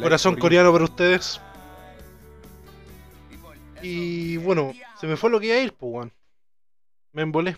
Corazón 0.00 0.36
coreano 0.36 0.72
para 0.72 0.84
ustedes. 0.84 1.40
Y 3.82 4.36
bueno, 4.38 4.72
se 5.00 5.06
me 5.06 5.16
fue 5.16 5.30
lo 5.30 5.38
que 5.38 5.46
iba 5.46 5.54
a 5.56 5.60
ir, 5.60 5.72
pues, 5.74 5.92
weón. 5.92 6.12
Me 7.12 7.22
embolé. 7.22 7.56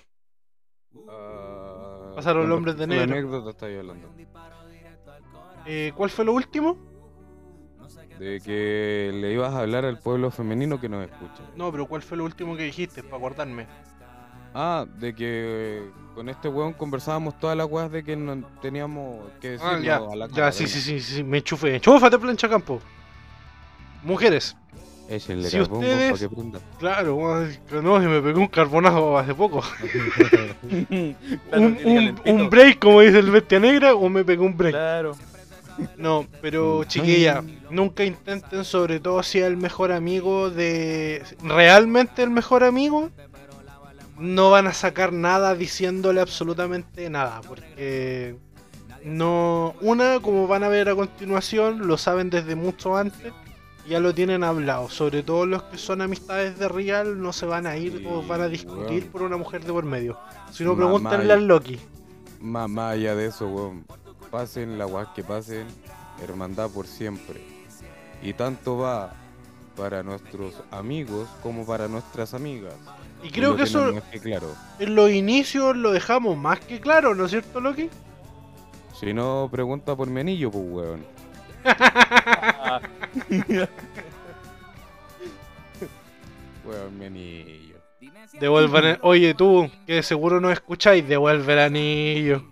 Pasaron 2.15 2.49
los 2.49 2.57
hombres 2.57 2.77
de 2.77 2.87
la 2.87 2.95
negro. 2.95 3.13
anécdota 3.13 3.51
estoy 3.51 3.77
hablando. 3.77 4.09
Eh, 5.67 5.93
¿Cuál 5.97 6.11
fue 6.11 6.25
lo 6.25 6.33
último? 6.33 6.77
De 8.19 8.41
que 8.41 9.11
le 9.15 9.33
ibas 9.33 9.55
a 9.55 9.61
hablar 9.61 9.85
al 9.85 9.99
pueblo 9.99 10.31
femenino 10.31 10.79
que 10.81 10.89
nos 10.89 11.05
escucha. 11.05 11.43
No, 11.57 11.71
pero 11.73 11.87
¿cuál 11.87 12.03
fue 12.03 12.19
lo 12.19 12.25
último 12.25 12.57
que 12.57 12.65
dijiste? 12.65 13.03
Para 13.03 13.17
acordarme. 13.17 13.67
Ah, 14.53 14.85
de 14.99 15.15
que 15.15 15.91
con 16.15 16.29
este 16.29 16.49
weón 16.49 16.73
conversábamos 16.73 17.39
todas 17.39 17.57
las 17.57 17.67
weas 17.71 17.91
de 17.91 18.03
que 18.03 18.17
no 18.17 18.45
teníamos 18.61 19.21
que 19.41 19.51
decir 19.53 19.67
Ah, 19.71 19.79
ya, 19.81 19.97
a 19.97 20.17
la 20.17 20.27
ya, 20.29 20.51
sí, 20.53 20.67
sí, 20.67 20.81
sí, 20.81 21.01
sí, 21.01 21.23
me 21.25 21.39
enchufé. 21.39 21.77
Enchúfate, 21.77 22.19
plancha 22.19 22.49
campo. 22.49 22.81
Mujeres, 24.03 24.57
Échenle 25.11 25.51
Si 25.51 25.59
carbón, 25.59 25.79
ustedes- 25.81 26.13
pa' 26.13 26.19
que 26.19 26.29
prenda. 26.29 26.61
claro, 26.79 27.45
no, 27.83 28.01
se 28.01 28.07
me 28.07 28.23
pegó 28.23 28.39
un 28.41 28.47
carbonazo 28.47 29.19
hace 29.19 29.35
poco. 29.35 29.61
claro, 31.51 31.77
un, 32.27 32.49
break, 32.49 32.79
como 32.79 33.01
dice 33.01 33.19
el 33.19 33.31
bestia 33.31 33.59
negra, 33.61 33.95
o 33.95 34.09
me 34.09 34.25
pegó 34.25 34.45
un 34.45 34.57
break. 34.57 34.73
Claro. 34.73 35.17
No, 35.97 36.27
pero 36.41 36.83
Mm. 36.85 36.89
chiquilla, 36.89 37.43
nunca 37.71 38.05
intenten, 38.05 38.65
sobre 38.65 39.01
todo 39.01 39.23
si 39.23 39.39
es 39.39 39.45
el 39.47 39.57
mejor 39.57 39.93
amigo 39.93 40.51
de. 40.51 41.23
realmente 41.43 42.23
el 42.23 42.31
mejor 42.31 42.65
amigo, 42.65 43.11
no 44.19 44.51
van 44.51 44.67
a 44.67 44.73
sacar 44.75 45.13
nada 45.13 45.55
diciéndole 45.55 46.21
absolutamente 46.21 47.09
nada, 47.11 47.41
porque 47.49 48.37
no. 49.05 49.75
Una, 49.81 50.21
como 50.21 50.47
van 50.47 50.63
a 50.65 50.69
ver 50.69 50.89
a 50.91 50.95
continuación, 50.95 51.87
lo 51.89 51.97
saben 51.97 52.29
desde 52.31 52.55
mucho 52.57 52.97
antes, 52.97 53.33
ya 53.91 53.99
lo 53.99 54.15
tienen 54.15 54.45
hablado. 54.45 54.89
Sobre 54.89 55.25
todo 55.25 55.45
los 55.45 55.65
que 55.65 55.77
son 55.77 56.01
amistades 56.01 56.59
de 56.59 56.69
Real, 56.69 57.21
no 57.21 57.33
se 57.33 57.45
van 57.45 57.67
a 57.67 57.77
ir 57.77 58.07
o 58.09 58.23
van 58.23 58.41
a 58.41 58.49
discutir 58.49 59.01
weón. 59.01 59.13
por 59.13 59.23
una 59.23 59.37
mujer 59.37 59.65
de 59.65 59.73
por 59.73 59.85
medio. 59.85 60.17
Si 60.53 60.65
no, 60.65 60.77
pregúntenle 60.77 61.33
al 61.33 61.47
Loki. 61.47 61.79
Más, 62.41 62.71
más 62.71 62.95
allá 62.95 63.17
de 63.17 63.27
eso, 63.27 63.49
weón. 63.49 63.85
Pasen 64.31 64.79
la 64.79 64.87
weas 64.87 65.09
que 65.09 65.25
pasen, 65.25 65.67
hermandad 66.23 66.71
por 66.71 66.87
siempre. 66.87 67.43
Y 68.23 68.33
tanto 68.33 68.79
va 68.79 69.13
para 69.77 70.05
nuestros 70.05 70.55
amigos 70.71 71.29
como 71.43 71.67
para 71.67 71.89
nuestras 71.89 72.33
amigas. 72.33 72.75
Y 73.25 73.31
creo 73.31 73.57
que 73.57 73.65
eso 73.65 73.93
que 74.13 74.21
claro. 74.21 74.55
en 74.79 74.95
los 74.95 75.11
inicios 75.11 75.77
lo 75.77 75.91
dejamos 75.91 76.39
más 76.39 76.61
que 76.61 76.81
claro, 76.81 77.15
¿no 77.15 77.25
es 77.25 77.33
cierto, 77.33 77.61
Loki? 77.61 77.91
Si 78.99 79.13
no, 79.13 79.49
pregunta 79.51 79.97
por 79.97 80.09
mi 80.09 80.21
anillo, 80.21 80.51
pues, 80.51 80.65
weón. 80.69 81.20
Weón, 86.65 86.99
mi 86.99 87.07
anillo. 87.07 87.77
Devuelvan 88.39 88.85
el... 88.85 88.99
Oye, 89.03 89.35
tú, 89.35 89.71
que 89.87 90.03
seguro 90.03 90.41
no 90.41 90.51
escucháis, 90.51 91.07
devuelve 91.07 91.53
el 91.55 91.59
anillo. 91.59 92.45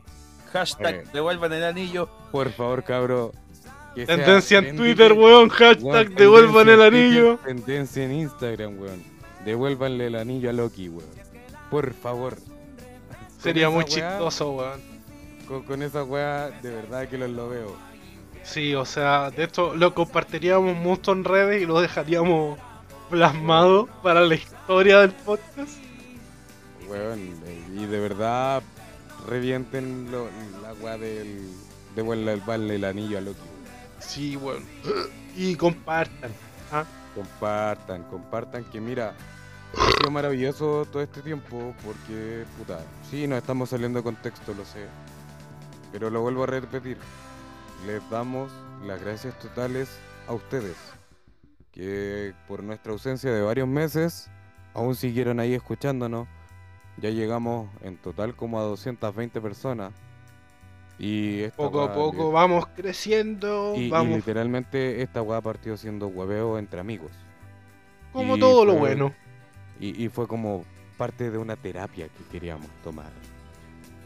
hashtag 0.53 1.11
devuelvan 1.13 1.53
el 1.53 1.65
anillo. 1.65 2.09
Por 2.33 2.51
favor, 2.53 2.83
cabro. 2.85 3.33
Tendencia 3.95 4.59
en 4.59 4.77
Twitter, 4.77 5.13
weón, 5.13 5.49
hashtag 5.49 5.83
weón, 5.85 6.15
devuelvan 6.15 6.67
tendencia 6.67 6.87
el 6.87 6.95
anillo. 6.95 7.39
Tendencia 7.45 8.05
en 8.05 8.13
Instagram, 8.13 8.79
weón. 8.81 9.03
Devuélvanle 9.45 10.07
el 10.07 10.15
anillo 10.17 10.51
a 10.51 10.53
Loki, 10.53 10.89
weón. 10.89 11.09
Por 11.71 11.93
favor. 11.95 12.37
Sería 13.39 13.71
muy 13.71 13.85
weá- 13.85 13.89
chistoso, 13.89 14.53
weón. 14.53 14.81
Con, 15.47 15.63
con 15.63 15.83
esa 15.83 16.05
weá, 16.05 16.51
de 16.63 16.71
verdad 16.71 17.09
que 17.09 17.19
los 17.19 17.31
lo 17.31 17.49
veo. 17.49 17.77
Sí, 18.49 18.75
o 18.75 18.85
sea, 18.87 19.31
de 19.31 19.45
esto 19.45 19.75
lo 19.77 19.95
compartiríamos 19.95 20.75
mucho 20.75 21.13
en 21.13 21.25
redes 21.25 21.63
y 21.63 21.67
lo 21.67 21.81
dejaríamos 21.81 22.59
plasmado 23.11 23.87
para 24.03 24.21
la 24.23 24.35
historia 24.37 25.01
del 25.01 25.13
podcast. 25.13 25.77
Eh, 26.91 27.65
y 27.75 27.85
de 27.87 28.01
verdad 28.01 28.63
revienten 29.29 30.11
lo- 30.11 30.29
la 30.63 30.73
weá 30.75 30.97
del. 30.97 31.47
Devuélvanle 31.95 32.77
el 32.77 32.85
anillo 32.85 33.19
a 33.19 33.21
Loki. 33.21 33.39
Sí, 33.99 34.37
weón. 34.37 34.65
Y 35.37 35.55
compartan. 35.57 36.31
Compartan, 37.15 38.05
compartan 38.05 38.65
que 38.65 38.81
mira, 38.81 39.15
Ha 39.77 39.91
sido 39.99 40.11
maravilloso 40.11 40.87
todo 40.91 41.03
este 41.03 41.21
tiempo 41.21 41.75
porque, 41.85 42.45
puta, 42.57 42.81
sí, 43.11 43.27
nos 43.27 43.37
estamos 43.37 43.69
saliendo 43.69 43.99
de 43.99 44.03
contexto, 44.03 44.55
lo 44.55 44.65
sé. 44.65 44.87
Pero 45.93 46.09
lo 46.09 46.23
vuelvo 46.23 46.45
a 46.45 46.47
repetir. 46.47 46.97
Les 47.87 48.09
damos 48.11 48.51
las 48.85 49.01
gracias 49.01 49.39
totales 49.39 49.89
a 50.27 50.35
ustedes. 50.35 50.77
Que 51.73 52.35
por 52.47 52.63
nuestra 52.63 52.93
ausencia 52.93 53.33
de 53.33 53.41
varios 53.43 53.69
meses, 53.69 54.31
aún 54.75 54.95
siguieron 54.97 55.41
ahí 55.41 55.55
escuchándonos. 55.55 56.27
Ya 56.97 57.11
llegamos 57.11 57.69
en 57.83 57.97
total 57.97 58.35
como 58.35 58.59
a 58.59 58.63
220 58.65 59.41
personas. 59.41 59.93
Y 60.99 61.47
Poco 61.51 61.83
a 61.83 61.95
poco 61.95 62.33
vamos 62.33 62.67
creciendo, 62.75 63.75
y, 63.77 63.83
y 63.83 63.89
vamos 63.89 64.17
literalmente 64.17 65.01
esta 65.01 65.23
weá 65.23 65.41
partió 65.41 65.77
siendo 65.77 66.09
hueveo 66.09 66.59
entre 66.59 66.81
amigos. 66.81 67.13
como 68.13 68.37
y 68.37 68.41
todo 68.41 68.65
lo 68.65 68.75
bueno. 68.75 69.15
Y, 69.79 70.05
y 70.05 70.09
fue 70.09 70.27
como 70.27 70.65
parte 70.97 71.31
de 71.31 71.39
una 71.39 71.55
terapia 71.55 72.09
que 72.09 72.25
queríamos 72.33 72.67
tomar. 72.83 73.13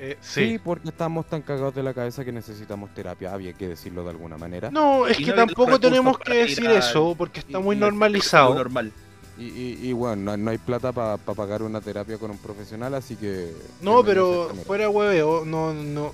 Eh, 0.04 0.16
Sí, 0.20 0.50
sí. 0.50 0.58
porque 0.58 0.88
estamos 0.88 1.26
tan 1.28 1.42
cagados 1.42 1.76
de 1.76 1.82
la 1.84 1.94
cabeza 1.94 2.24
que 2.24 2.32
necesitamos 2.32 2.92
terapia, 2.92 3.32
había 3.32 3.52
que 3.52 3.68
decirlo 3.68 4.02
de 4.02 4.10
alguna 4.10 4.36
manera. 4.36 4.68
No, 4.68 5.06
es 5.06 5.20
Y 5.20 5.24
que 5.24 5.30
no 5.30 5.36
tampoco 5.36 5.78
tenemos 5.78 6.18
que 6.18 6.40
ir 6.40 6.48
decir 6.48 6.66
a- 6.66 6.78
eso 6.78 7.14
porque 7.16 7.38
está 7.38 7.60
Y- 7.60 7.62
muy 7.62 7.76
y 7.76 7.78
normalizado. 7.78 8.52
normal. 8.54 8.92
Y, 9.38 9.44
y- 9.44 9.78
y 9.80 9.92
bueno, 9.92 10.16
no, 10.16 10.36
no 10.36 10.50
hay 10.50 10.58
plata 10.58 10.90
para 10.92 11.16
pagar 11.18 11.62
una 11.62 11.80
terapia 11.80 12.18
con 12.18 12.32
un 12.32 12.38
profesional, 12.38 12.94
así 12.94 13.14
que... 13.14 13.54
No, 13.80 14.02
pero 14.02 14.52
fuera 14.66 14.88
hueveo, 14.90 15.44
no, 15.44 15.72
no. 15.72 16.12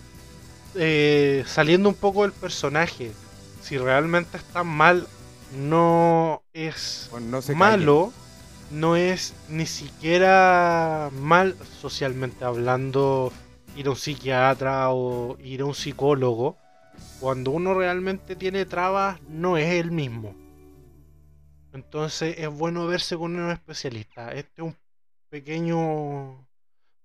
eh, 0.74 1.44
saliendo 1.46 1.88
un 1.88 1.94
poco 1.94 2.22
del 2.22 2.32
personaje, 2.32 3.12
si 3.62 3.78
realmente 3.78 4.36
está 4.36 4.64
mal, 4.64 5.06
no 5.56 6.42
es 6.52 7.08
Bueno, 7.10 7.26
no 7.28 7.42
se 7.42 7.54
malo, 7.54 8.12
no 8.70 8.96
es 8.96 9.32
ni 9.48 9.64
siquiera 9.64 11.10
mal 11.20 11.56
socialmente 11.80 12.44
hablando 12.44 13.32
ir 13.78 13.86
a 13.86 13.90
un 13.90 13.96
psiquiatra 13.96 14.90
o 14.90 15.36
ir 15.40 15.60
a 15.62 15.64
un 15.66 15.74
psicólogo. 15.74 16.56
Cuando 17.20 17.52
uno 17.52 17.74
realmente 17.74 18.34
tiene 18.36 18.64
trabas, 18.66 19.20
no 19.28 19.56
es 19.56 19.68
el 19.74 19.90
mismo. 19.92 20.34
Entonces 21.72 22.36
es 22.38 22.48
bueno 22.48 22.86
verse 22.86 23.16
con 23.16 23.36
un 23.38 23.50
especialista. 23.50 24.32
Este 24.32 24.62
es 24.62 24.66
un 24.68 24.76
pequeño 25.28 26.46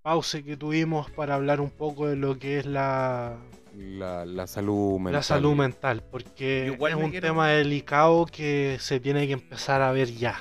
pause 0.01 0.43
que 0.43 0.57
tuvimos 0.57 1.09
para 1.11 1.35
hablar 1.35 1.61
un 1.61 1.69
poco 1.69 2.07
de 2.07 2.15
lo 2.15 2.39
que 2.39 2.59
es 2.59 2.65
la. 2.65 3.37
La, 3.75 4.23
la 4.25 4.45
salud 4.45 4.97
mental. 4.99 5.13
la 5.13 5.23
salud 5.23 5.55
mental, 5.55 6.03
porque 6.11 6.69
Igual 6.71 6.91
es 6.93 6.97
un 7.03 7.09
quiero- 7.09 7.27
tema 7.29 7.49
delicado 7.49 8.25
que 8.27 8.77
se 8.79 8.99
tiene 8.99 9.25
que 9.25 9.33
empezar 9.33 9.81
a 9.81 9.91
ver 9.91 10.11
ya. 10.11 10.35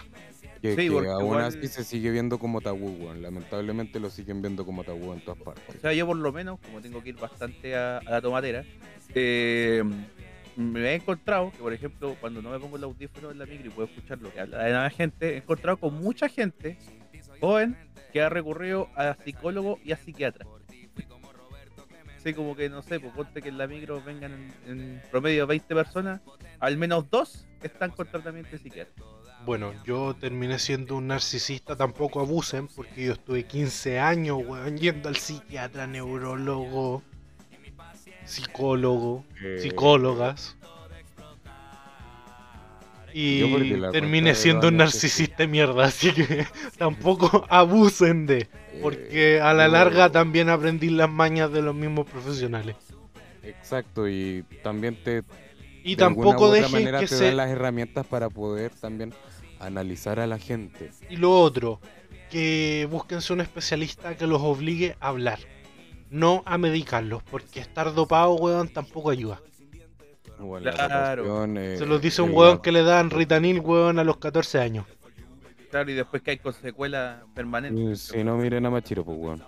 Que, 0.62 0.76
Sí, 0.76 0.86
que 0.86 0.90
porque 0.92 1.08
aún 1.10 1.24
igual- 1.24 1.44
así 1.44 1.66
se 1.66 1.82
sigue 1.82 2.10
viendo 2.12 2.38
como 2.38 2.60
tabú. 2.60 3.12
Lamentablemente 3.20 3.98
lo 3.98 4.08
siguen 4.10 4.40
viendo 4.40 4.64
como 4.64 4.84
tabú 4.84 5.12
en 5.12 5.20
todas 5.24 5.40
partes. 5.42 5.76
O 5.76 5.80
sea, 5.80 5.92
yo 5.92 6.06
por 6.06 6.16
lo 6.16 6.32
menos, 6.32 6.60
como 6.60 6.80
tengo 6.80 7.02
que 7.02 7.08
ir 7.10 7.16
bastante 7.16 7.74
a, 7.76 7.98
a 7.98 8.04
la 8.10 8.20
tomatera, 8.22 8.64
eh, 9.14 9.82
me 10.56 10.90
he 10.90 10.94
encontrado 10.94 11.50
que, 11.50 11.58
por 11.58 11.72
ejemplo, 11.72 12.16
cuando 12.20 12.40
no 12.40 12.50
me 12.50 12.60
pongo 12.60 12.76
el 12.76 12.84
audífono 12.84 13.32
en 13.32 13.38
la 13.40 13.46
micro 13.46 13.66
y 13.66 13.70
puedo 13.70 13.88
escuchar 13.88 14.20
lo 14.22 14.32
que 14.32 14.38
habla 14.40 14.68
la 14.68 14.90
gente, 14.90 15.34
he 15.34 15.36
encontrado 15.38 15.78
con 15.78 15.94
mucha 16.00 16.28
gente 16.28 16.78
joven 17.40 17.76
que 18.12 18.22
ha 18.22 18.28
recurrido 18.28 18.88
a 18.94 19.16
psicólogo 19.24 19.80
y 19.84 19.90
a 19.92 19.96
psiquiatra. 19.96 20.46
Sí, 22.22 22.34
como 22.34 22.54
que 22.54 22.68
no 22.68 22.82
sé, 22.82 23.00
pues 23.00 23.12
ponte 23.14 23.42
que 23.42 23.48
en 23.48 23.58
la 23.58 23.66
micro 23.66 24.00
vengan 24.00 24.32
en, 24.32 24.78
en 24.80 25.02
promedio 25.10 25.44
20 25.48 25.74
personas, 25.74 26.20
al 26.60 26.76
menos 26.76 27.10
dos 27.10 27.48
están 27.64 27.90
con 27.90 28.06
tratamiento 28.06 28.52
de 28.52 28.58
psiquiatra. 28.58 29.02
Bueno, 29.44 29.72
yo 29.84 30.14
terminé 30.14 30.58
siendo 30.58 30.96
un 30.96 31.08
narcisista, 31.08 31.74
tampoco 31.76 32.20
abusen, 32.20 32.68
porque 32.68 33.06
yo 33.06 33.12
estuve 33.12 33.44
15 33.44 33.98
años, 33.98 34.38
weón, 34.46 34.78
yendo 34.78 35.08
al 35.08 35.16
psiquiatra, 35.16 35.86
neurólogo, 35.86 37.02
psicólogo, 38.24 39.24
Eh, 39.42 39.58
psicólogas. 39.60 40.56
Y 43.14 43.42
terminé 43.90 44.34
siendo 44.34 44.68
un 44.68 44.78
narcisista 44.78 45.38
de 45.38 45.46
mierda, 45.46 45.84
así 45.86 46.12
que 46.12 46.46
tampoco 46.78 47.44
abusen 47.50 48.26
de, 48.26 48.38
eh, 48.38 48.78
porque 48.80 49.40
a 49.40 49.52
la 49.52 49.68
larga 49.68 50.10
también 50.10 50.48
aprendí 50.48 50.88
las 50.88 51.10
mañas 51.10 51.52
de 51.52 51.60
los 51.62 51.74
mismos 51.74 52.06
profesionales. 52.06 52.76
Exacto, 53.42 54.08
y 54.08 54.44
también 54.62 54.96
te 55.02 55.24
Y 55.84 55.90
de 55.96 55.96
tampoco 55.96 56.50
dejen 56.50 56.72
manera 56.72 57.00
que 57.00 57.06
te 57.08 57.16
se... 57.16 57.24
dan 57.26 57.36
las 57.38 57.50
herramientas 57.50 58.06
para 58.06 58.28
poder 58.30 58.70
también 58.72 59.12
analizar 59.60 60.20
a 60.20 60.26
la 60.26 60.38
gente. 60.38 60.90
Y 61.10 61.16
lo 61.16 61.32
otro, 61.40 61.80
que 62.30 62.86
búsquense 62.90 63.32
un 63.32 63.40
especialista 63.40 64.16
que 64.16 64.26
los 64.26 64.40
obligue 64.42 64.96
a 65.00 65.08
hablar, 65.08 65.38
no 66.10 66.42
a 66.46 66.58
medicarlos, 66.58 67.22
porque 67.24 67.60
estar 67.60 67.92
dopado, 67.94 68.34
weón, 68.34 68.68
tampoco 68.68 69.10
ayuda. 69.10 69.40
O 70.40 70.58
en 70.58 70.64
la 70.64 70.72
Claro. 70.72 71.44
eh, 71.56 71.76
Se 71.78 71.86
los 71.86 72.00
dice 72.00 72.22
un 72.22 72.30
el- 72.30 72.34
weón 72.36 72.58
que 72.62 72.72
le 72.72 72.82
dan 72.82 73.10
Ritanil, 73.10 73.60
weón, 73.60 73.98
a 73.98 74.04
los 74.04 74.16
14 74.16 74.58
años. 74.60 74.86
Claro, 75.70 75.90
y 75.90 75.94
después 75.94 76.20
que 76.22 76.32
hay 76.32 76.38
con 76.38 76.52
secuela 76.52 77.22
permanente. 77.34 77.92
eh, 77.92 77.96
Si 77.96 78.22
no 78.24 78.36
miren 78.36 78.66
a 78.66 78.70
Machiro, 78.70 79.04
pues 79.04 79.16
weón. 79.18 79.42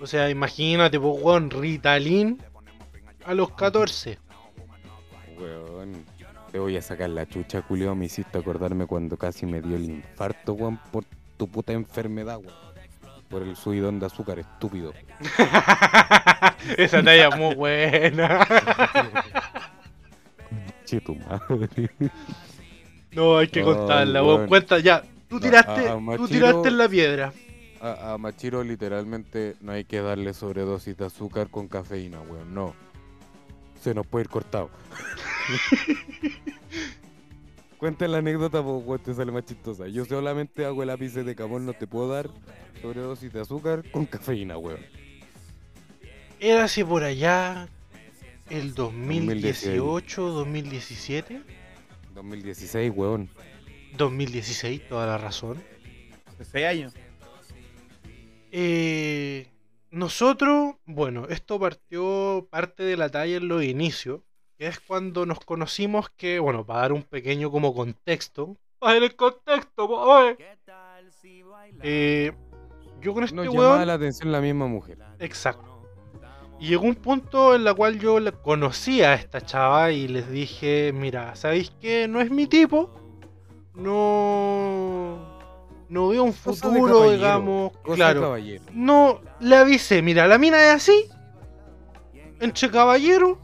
O 0.00 0.06
sea, 0.06 0.28
imagínate, 0.30 0.98
pues, 0.98 1.22
weón, 1.22 1.50
Ritalin 1.50 2.42
a 3.24 3.34
los 3.34 3.50
14. 3.52 4.18
Weón, 5.40 6.04
te 6.52 6.58
voy 6.58 6.76
a 6.76 6.82
sacar 6.82 7.10
la 7.10 7.26
chucha, 7.26 7.62
culio. 7.62 7.94
Me 7.94 8.06
hiciste 8.06 8.38
acordarme 8.38 8.86
cuando 8.86 9.16
casi 9.16 9.46
me 9.46 9.60
dio 9.62 9.76
el 9.76 9.84
infarto, 9.84 10.52
weón, 10.54 10.78
por 10.92 11.04
tu 11.36 11.48
puta 11.48 11.72
enfermedad, 11.72 12.38
weón. 12.38 12.70
Por 13.28 13.42
el 13.42 13.54
subidón 13.56 14.00
de 14.00 14.06
azúcar, 14.06 14.38
estúpido. 14.40 14.92
Esa 16.76 17.02
talla 17.02 17.28
es 17.28 17.36
muy 17.36 17.54
buena. 17.54 18.46
Che, 20.84 21.00
tu 21.00 21.14
madre. 21.14 21.90
No, 23.12 23.38
hay 23.38 23.46
que 23.48 23.62
contarla, 23.62 24.22
weón. 24.22 24.36
weón. 24.38 24.48
Cuenta 24.48 24.78
ya. 24.80 25.04
Tú 25.28 25.38
tiraste, 25.38 25.88
a 25.88 25.92
tú 25.94 26.00
Machiro- 26.00 26.28
tiraste 26.28 26.68
en 26.68 26.78
la 26.78 26.88
piedra. 26.88 27.32
A, 27.80 28.14
a 28.14 28.18
Machiro 28.18 28.64
literalmente 28.64 29.54
no 29.60 29.72
hay 29.72 29.84
que 29.84 30.00
darle 30.02 30.34
sobredosis 30.34 30.96
de 30.96 31.06
azúcar 31.06 31.48
con 31.48 31.68
cafeína, 31.68 32.20
weón. 32.20 32.52
No. 32.52 32.74
Se 33.80 33.94
nos 33.94 34.06
puede 34.06 34.24
ir 34.24 34.28
cortado. 34.28 34.70
Cuenta 37.78 38.06
la 38.06 38.18
anécdota, 38.18 38.62
pues, 38.62 38.84
weón, 38.84 39.02
te 39.02 39.14
sale 39.14 39.32
más 39.32 39.46
chistosa. 39.46 39.88
Yo 39.88 40.04
solamente 40.04 40.66
hago 40.66 40.82
el 40.82 40.90
ápice 40.90 41.24
de 41.24 41.34
cabón, 41.34 41.64
no 41.64 41.72
te 41.72 41.86
puedo 41.86 42.08
dar 42.08 42.28
sobredosis 42.82 43.32
de 43.32 43.40
azúcar 43.40 43.82
con 43.90 44.04
cafeína, 44.04 44.58
weón. 44.58 44.80
Era 46.38 46.64
así 46.64 46.84
por 46.84 47.04
allá 47.04 47.68
el 48.50 48.74
2018, 48.74 50.28
2017, 50.28 51.42
2016, 52.14 52.92
weón. 52.94 53.30
2016, 53.96 54.88
toda 54.88 55.06
la 55.06 55.18
razón. 55.18 55.62
Hace 56.26 56.44
seis 56.44 56.66
años. 56.66 56.94
Eh, 58.52 59.46
nosotros, 59.90 60.76
bueno, 60.86 61.26
esto 61.28 61.58
partió 61.58 62.46
parte 62.50 62.82
de 62.82 62.96
la 62.96 63.08
talla 63.08 63.36
en 63.36 63.48
los 63.48 63.62
inicios, 63.62 64.20
que 64.56 64.66
es 64.66 64.80
cuando 64.80 65.26
nos 65.26 65.40
conocimos 65.40 66.10
que, 66.10 66.38
bueno, 66.38 66.64
para 66.64 66.80
dar 66.80 66.92
un 66.92 67.02
pequeño 67.02 67.50
como 67.50 67.74
contexto, 67.74 68.56
para 68.78 68.96
el 68.96 69.14
contexto, 69.14 69.86
po, 69.88 69.96
oe. 70.00 70.36
Eh, 71.82 72.32
yo 73.00 73.14
con 73.14 73.24
este 73.24 73.36
Nos 73.36 73.48
weón, 73.48 73.62
llamaba 73.62 73.86
la 73.86 73.94
atención 73.94 74.32
la 74.32 74.40
misma 74.40 74.66
mujer. 74.66 74.98
exacto. 75.18 75.68
Y 76.58 76.68
llegó 76.68 76.84
un 76.84 76.94
punto 76.94 77.54
en 77.54 77.64
la 77.64 77.72
cual 77.72 77.98
yo 77.98 78.18
conocí 78.42 79.02
a 79.02 79.14
esta 79.14 79.40
chava 79.40 79.92
y 79.92 80.08
les 80.08 80.30
dije, 80.30 80.92
mira, 80.94 81.34
¿sabéis 81.34 81.72
qué? 81.80 82.06
No 82.06 82.20
es 82.20 82.30
mi 82.30 82.46
tipo. 82.46 82.90
No... 83.74 85.29
No 85.90 86.08
veo 86.08 86.22
un 86.22 86.32
Cosa 86.32 86.68
de 86.68 86.74
futuro, 86.74 86.94
caballero, 87.00 87.16
digamos. 87.16 87.72
Cosa 87.78 87.90
de 87.90 87.96
claro. 87.96 88.20
caballero. 88.22 88.64
No 88.72 89.20
le 89.40 89.56
avisé, 89.56 90.02
mira, 90.02 90.26
la 90.28 90.38
mina 90.38 90.64
es 90.68 90.76
así. 90.76 91.04
Entre 92.38 92.70
caballeros, 92.70 93.38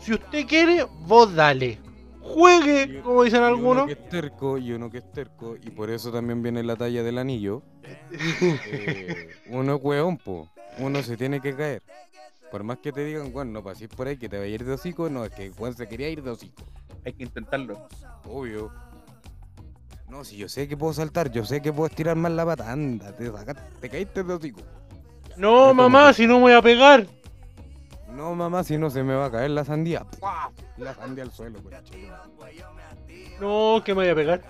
si 0.00 0.14
usted 0.14 0.46
quiere, 0.46 0.86
vos 1.00 1.34
dale. 1.34 1.78
Juegue, 2.20 3.00
como 3.02 3.24
dicen 3.24 3.40
Y 3.40 3.42
uno 3.42 3.46
algunos. 3.48 3.86
que 3.86 3.92
es 3.92 4.08
terco 4.08 4.58
y 4.58 4.72
uno 4.72 4.90
que 4.90 4.98
es 4.98 5.12
terco, 5.12 5.56
y 5.56 5.70
por 5.70 5.90
eso 5.90 6.12
también 6.12 6.40
viene 6.40 6.62
la 6.62 6.76
talla 6.76 7.02
del 7.02 7.18
anillo. 7.18 7.62
eh, 8.12 9.30
uno 9.48 9.74
es 9.74 9.80
weón, 9.82 10.18
po. 10.18 10.48
Uno 10.78 11.02
se 11.02 11.16
tiene 11.16 11.40
que 11.40 11.56
caer. 11.56 11.82
Por 12.52 12.62
más 12.62 12.78
que 12.78 12.92
te 12.92 13.04
digan, 13.04 13.32
Juan, 13.32 13.52
no 13.52 13.62
pases 13.64 13.88
por 13.88 14.06
ahí 14.06 14.16
que 14.16 14.28
te 14.28 14.38
va 14.38 14.44
a 14.44 14.46
ir 14.46 14.64
de 14.64 14.72
hocico, 14.72 15.10
no, 15.10 15.24
es 15.24 15.32
que 15.32 15.50
Juan 15.50 15.74
se 15.74 15.88
quería 15.88 16.08
ir 16.08 16.22
de 16.22 16.30
hocico. 16.30 16.62
Hay 17.04 17.12
que 17.12 17.24
intentarlo. 17.24 17.88
Obvio. 18.24 18.70
No, 20.08 20.24
si 20.24 20.36
yo 20.38 20.48
sé 20.48 20.66
que 20.66 20.76
puedo 20.76 20.92
saltar, 20.92 21.30
yo 21.30 21.44
sé 21.44 21.60
que 21.60 21.72
puedo 21.72 21.86
estirar 21.86 22.16
más 22.16 22.32
la 22.32 22.46
pata, 22.46 22.72
anda, 22.72 23.12
te, 23.14 23.88
caíste 23.90 24.22
de 24.24 24.32
hocico. 24.32 24.60
No, 25.36 25.74
mamá, 25.74 26.12
si 26.12 26.26
no 26.26 26.36
me 26.36 26.40
voy 26.42 26.52
a 26.52 26.62
pegar. 26.62 27.06
No, 28.10 28.34
mamá, 28.34 28.64
si 28.64 28.78
no 28.78 28.88
se 28.90 29.02
me 29.02 29.14
va 29.14 29.26
a 29.26 29.30
caer 29.30 29.50
la 29.50 29.64
sandía. 29.64 30.04
¡Pua! 30.18 30.50
La 30.78 30.94
sandía 30.94 31.24
al 31.24 31.30
suelo, 31.30 31.60
pues, 31.60 31.82
chico. 31.84 32.08
No, 33.38 33.82
que 33.84 33.94
me 33.94 34.02
voy 34.02 34.08
a 34.08 34.14
pegar. 34.14 34.42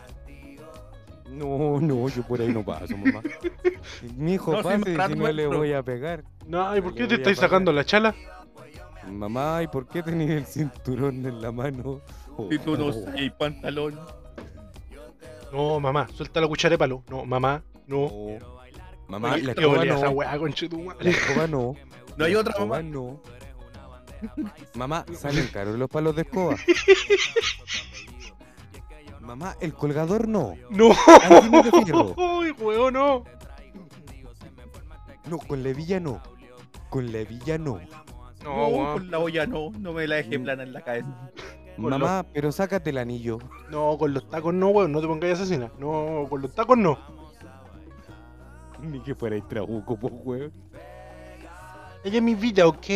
No, 1.28 1.78
no, 1.80 2.08
yo 2.08 2.22
por 2.22 2.40
ahí 2.40 2.48
no 2.48 2.64
paso, 2.64 2.96
mamá. 2.96 3.20
Mi 4.16 4.34
hijo 4.34 4.52
No, 4.52 4.62
pase 4.62 4.78
y 4.92 4.96
si 4.96 5.14
no 5.16 5.32
le 5.32 5.46
voy 5.46 5.72
a 5.72 5.82
pegar. 5.82 6.24
No, 6.46 6.74
¿y 6.76 6.80
por 6.80 6.94
qué 6.94 7.06
te 7.06 7.16
estáis 7.16 7.38
sacando 7.38 7.72
la 7.72 7.84
chala? 7.84 8.14
Mamá, 9.10 9.62
¿y 9.62 9.66
por 9.66 9.86
qué 9.88 10.02
tenés 10.02 10.30
el 10.30 10.46
cinturón 10.46 11.26
en 11.26 11.42
la 11.42 11.50
mano? 11.52 12.00
Si 12.50 12.58
tú 12.58 12.76
no 12.76 12.86
Oh. 12.86 12.88
usas 12.88 13.14
pantalón. 13.36 13.98
No, 15.52 15.80
mamá, 15.80 16.08
suelta 16.14 16.40
la 16.40 16.48
cuchara 16.48 16.74
de 16.74 16.78
palo. 16.78 17.02
No, 17.08 17.24
mamá, 17.24 17.62
no. 17.86 18.10
Mamá, 19.08 19.32
Oye, 19.34 19.42
la 19.44 19.54
¿qué 19.54 19.60
escoba 19.62 19.80
olía 19.80 19.94
esa 19.94 20.04
no. 20.06 20.10
weá? 20.10 20.36
La 21.00 21.10
escoba 21.10 21.46
no. 21.46 21.74
No 22.16 22.24
hay 22.24 22.32
La 22.34 22.40
otra 22.40 22.54
mamá. 22.58 22.82
no. 22.82 23.20
Mamá, 24.74 25.04
salen 25.14 25.46
caros 25.48 25.78
los 25.78 25.88
palos 25.88 26.14
de 26.16 26.22
escoba. 26.22 26.56
Mamá, 29.20 29.56
el 29.60 29.74
colgador 29.74 30.26
no. 30.28 30.54
No. 30.70 30.88
Uy, 32.38 32.50
weón, 32.58 32.94
no. 32.94 33.24
No, 35.26 35.38
con 35.38 35.62
la 35.62 35.68
hebilla 35.70 36.00
no. 36.00 36.22
Con 36.88 37.12
la 37.12 37.18
hebilla 37.18 37.58
no. 37.58 37.80
No, 38.42 38.70
No, 38.70 38.92
con 38.94 39.10
la 39.10 39.18
olla 39.18 39.46
no. 39.46 39.70
No 39.78 39.92
me 39.92 40.06
la 40.06 40.16
dejé 40.16 40.38
plana 40.40 40.62
en 40.62 40.72
la 40.72 40.80
cabeza. 40.82 41.30
Con 41.80 41.90
Mamá, 41.90 42.26
pero 42.32 42.50
sácate 42.50 42.90
el 42.90 42.98
anillo. 42.98 43.38
No, 43.70 43.96
con 43.96 44.12
los 44.12 44.28
tacos 44.28 44.52
no, 44.52 44.68
weón. 44.70 44.90
No 44.90 45.00
te 45.00 45.06
pongáis 45.06 45.34
asesina. 45.34 45.70
No, 45.78 46.26
con 46.28 46.42
los 46.42 46.52
tacos 46.52 46.76
no. 46.76 46.98
Ni 48.80 49.00
que 49.00 49.14
fuera 49.14 49.40
trabuco, 49.48 49.96
po, 49.96 50.08
weón. 50.08 50.52
Ella 52.04 52.16
es 52.16 52.22
mi 52.22 52.34
vida, 52.34 52.66
¿ok? 52.66 52.86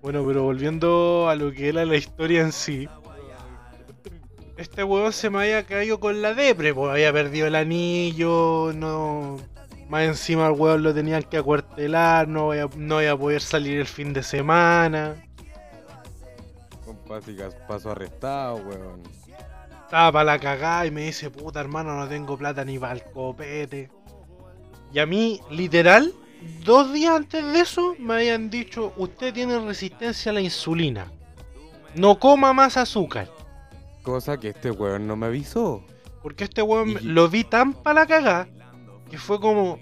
Bueno, 0.00 0.24
pero 0.26 0.42
volviendo 0.42 1.28
a 1.28 1.36
lo 1.36 1.52
que 1.52 1.68
era 1.68 1.84
la 1.84 1.96
historia 1.96 2.40
en 2.40 2.52
sí. 2.52 2.88
Este 4.56 4.84
weón 4.84 5.12
se 5.12 5.30
me 5.30 5.38
había 5.40 5.64
caído 5.64 5.98
con 6.00 6.22
la 6.22 6.34
depre, 6.34 6.74
pues 6.74 6.90
había 6.90 7.12
perdido 7.12 7.46
el 7.46 7.54
anillo, 7.54 8.72
no... 8.74 9.38
Más 9.88 10.04
encima 10.04 10.46
el 10.46 10.52
weón 10.52 10.82
lo 10.82 10.94
tenían 10.94 11.22
que 11.22 11.36
acuartelar, 11.36 12.26
no 12.26 12.44
voy 12.44 12.58
a, 12.58 12.68
no 12.76 12.94
voy 12.96 13.06
a 13.06 13.16
poder 13.16 13.42
salir 13.42 13.80
el 13.80 13.86
fin 13.86 14.12
de 14.12 14.22
semana. 14.22 15.16
Básicas 17.12 17.54
paso 17.68 17.90
arrestado, 17.90 18.56
weón. 18.56 19.02
Estaba 19.84 20.10
para 20.12 20.24
la 20.24 20.38
cagada 20.38 20.86
y 20.86 20.90
me 20.90 21.02
dice, 21.02 21.28
puta 21.28 21.60
hermano, 21.60 21.94
no 21.94 22.08
tengo 22.08 22.38
plata 22.38 22.64
ni 22.64 22.78
para 22.78 22.94
el 22.94 23.02
copete. 23.04 23.90
Y 24.94 24.98
a 24.98 25.04
mí, 25.04 25.38
literal, 25.50 26.14
dos 26.64 26.90
días 26.94 27.14
antes 27.14 27.44
de 27.52 27.60
eso 27.60 27.94
me 27.98 28.14
habían 28.14 28.48
dicho, 28.48 28.94
usted 28.96 29.34
tiene 29.34 29.58
resistencia 29.58 30.30
a 30.30 30.34
la 30.34 30.40
insulina. 30.40 31.12
No 31.94 32.18
coma 32.18 32.54
más 32.54 32.78
azúcar. 32.78 33.28
Cosa 34.02 34.38
que 34.40 34.48
este 34.48 34.70
weón 34.70 35.06
no 35.06 35.14
me 35.14 35.26
avisó. 35.26 35.84
Porque 36.22 36.44
este 36.44 36.62
weón 36.62 36.88
Y- 36.88 36.94
lo 37.00 37.28
vi 37.28 37.44
tan 37.44 37.74
para 37.74 38.00
la 38.00 38.06
cagada 38.06 38.48
que 39.10 39.18
fue 39.18 39.38
como, 39.38 39.78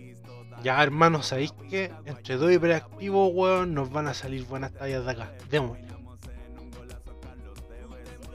ya 0.64 0.82
hermano, 0.82 1.22
¿sabéis 1.22 1.54
qué? 1.70 1.92
Entre 2.06 2.36
dos 2.36 2.50
hiperactivos, 2.50 3.30
weón, 3.32 3.72
nos 3.74 3.92
van 3.92 4.08
a 4.08 4.14
salir 4.14 4.44
buenas 4.46 4.72
tallas 4.72 5.04
de 5.04 5.10
acá. 5.12 5.32
Démosle. 5.48 5.89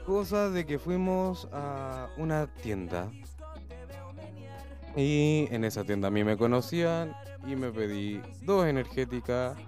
Cosa 0.06 0.50
de 0.50 0.64
que 0.64 0.78
fuimos 0.78 1.48
a 1.52 2.08
una 2.16 2.46
tienda. 2.46 3.10
Y 4.94 5.48
en 5.50 5.64
esa 5.64 5.82
tienda 5.82 6.08
a 6.08 6.10
mí 6.12 6.22
me 6.22 6.36
conocían 6.36 7.12
y 7.44 7.56
me 7.56 7.72
pedí 7.72 8.22
dos 8.42 8.66
energéticas, 8.66 9.58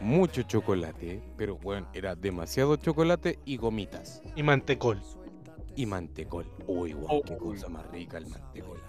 mucho 0.00 0.42
chocolate, 0.42 1.22
pero 1.36 1.58
bueno, 1.58 1.86
era 1.92 2.16
demasiado 2.16 2.76
chocolate 2.76 3.38
y 3.44 3.58
gomitas. 3.58 4.22
Y 4.34 4.42
mantecol. 4.42 5.02
Y 5.76 5.84
mantecol. 5.84 6.50
Uy, 6.66 6.94
guau, 6.94 7.22
qué 7.22 7.36
cosa 7.36 7.68
más 7.68 7.86
rica 7.90 8.16
el 8.16 8.28
mantecol. 8.28 8.80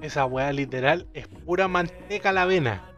Esa 0.00 0.24
weá 0.24 0.50
literal 0.52 1.06
es 1.12 1.28
pura 1.28 1.68
manteca 1.68 2.30
a 2.30 2.32
la 2.32 2.42
avena. 2.42 2.93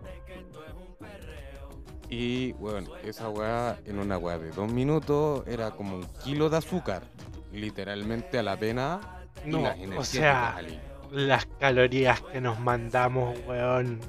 Y 2.09 2.53
bueno, 2.53 2.89
esa 3.03 3.29
weá 3.29 3.79
en 3.85 3.99
una 3.99 4.17
weá 4.19 4.39
de 4.39 4.51
dos 4.51 4.71
minutos 4.73 5.43
era 5.47 5.73
como 5.73 5.97
un 5.97 6.07
kilo 6.25 6.49
de 6.49 6.59
azúcar. 6.59 7.03
Literalmente 7.53 8.39
a 8.39 8.43
la 8.43 8.57
pena. 8.57 9.01
No, 9.45 9.61
las 9.63 9.77
o 9.99 10.05
sea, 10.05 10.61
las 11.11 11.47
calorías 11.59 12.21
que 12.21 12.41
nos 12.41 12.59
mandamos, 12.61 13.37
weón. 13.47 14.01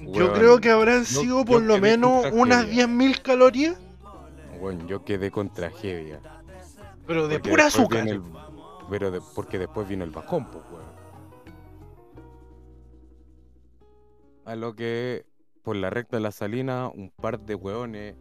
Yo 0.00 0.10
Weón, 0.26 0.32
creo 0.34 0.58
que 0.60 0.70
habrán 0.70 1.04
yo- 1.04 1.20
sido 1.20 1.38
yo 1.40 1.44
por 1.44 1.62
lo 1.62 1.78
menos 1.78 2.26
unas 2.32 2.64
tragedia. 2.64 2.86
10.000 2.86 3.22
calorías, 3.22 3.76
Bueno, 4.60 4.86
yo 4.86 5.02
quedé 5.04 5.30
con 5.30 5.52
tragedia. 5.52 6.20
pero 7.06 7.26
de 7.28 7.36
Porque 7.36 7.50
pura 7.50 7.66
azúcar. 7.66 8.06
el- 8.08 8.22
pero 8.90 9.10
de- 9.10 9.20
porque 9.34 9.58
después 9.58 9.88
vino 9.88 10.04
el 10.04 10.10
bajón, 10.10 10.46
pues, 10.50 10.62
weón. 10.70 11.03
A 14.44 14.54
lo 14.56 14.74
que 14.74 15.24
por 15.62 15.76
la 15.76 15.88
recta 15.90 16.16
de 16.18 16.22
la 16.22 16.30
salina, 16.32 16.88
un 16.88 17.10
par 17.10 17.40
de 17.40 17.54
hueones 17.54 18.16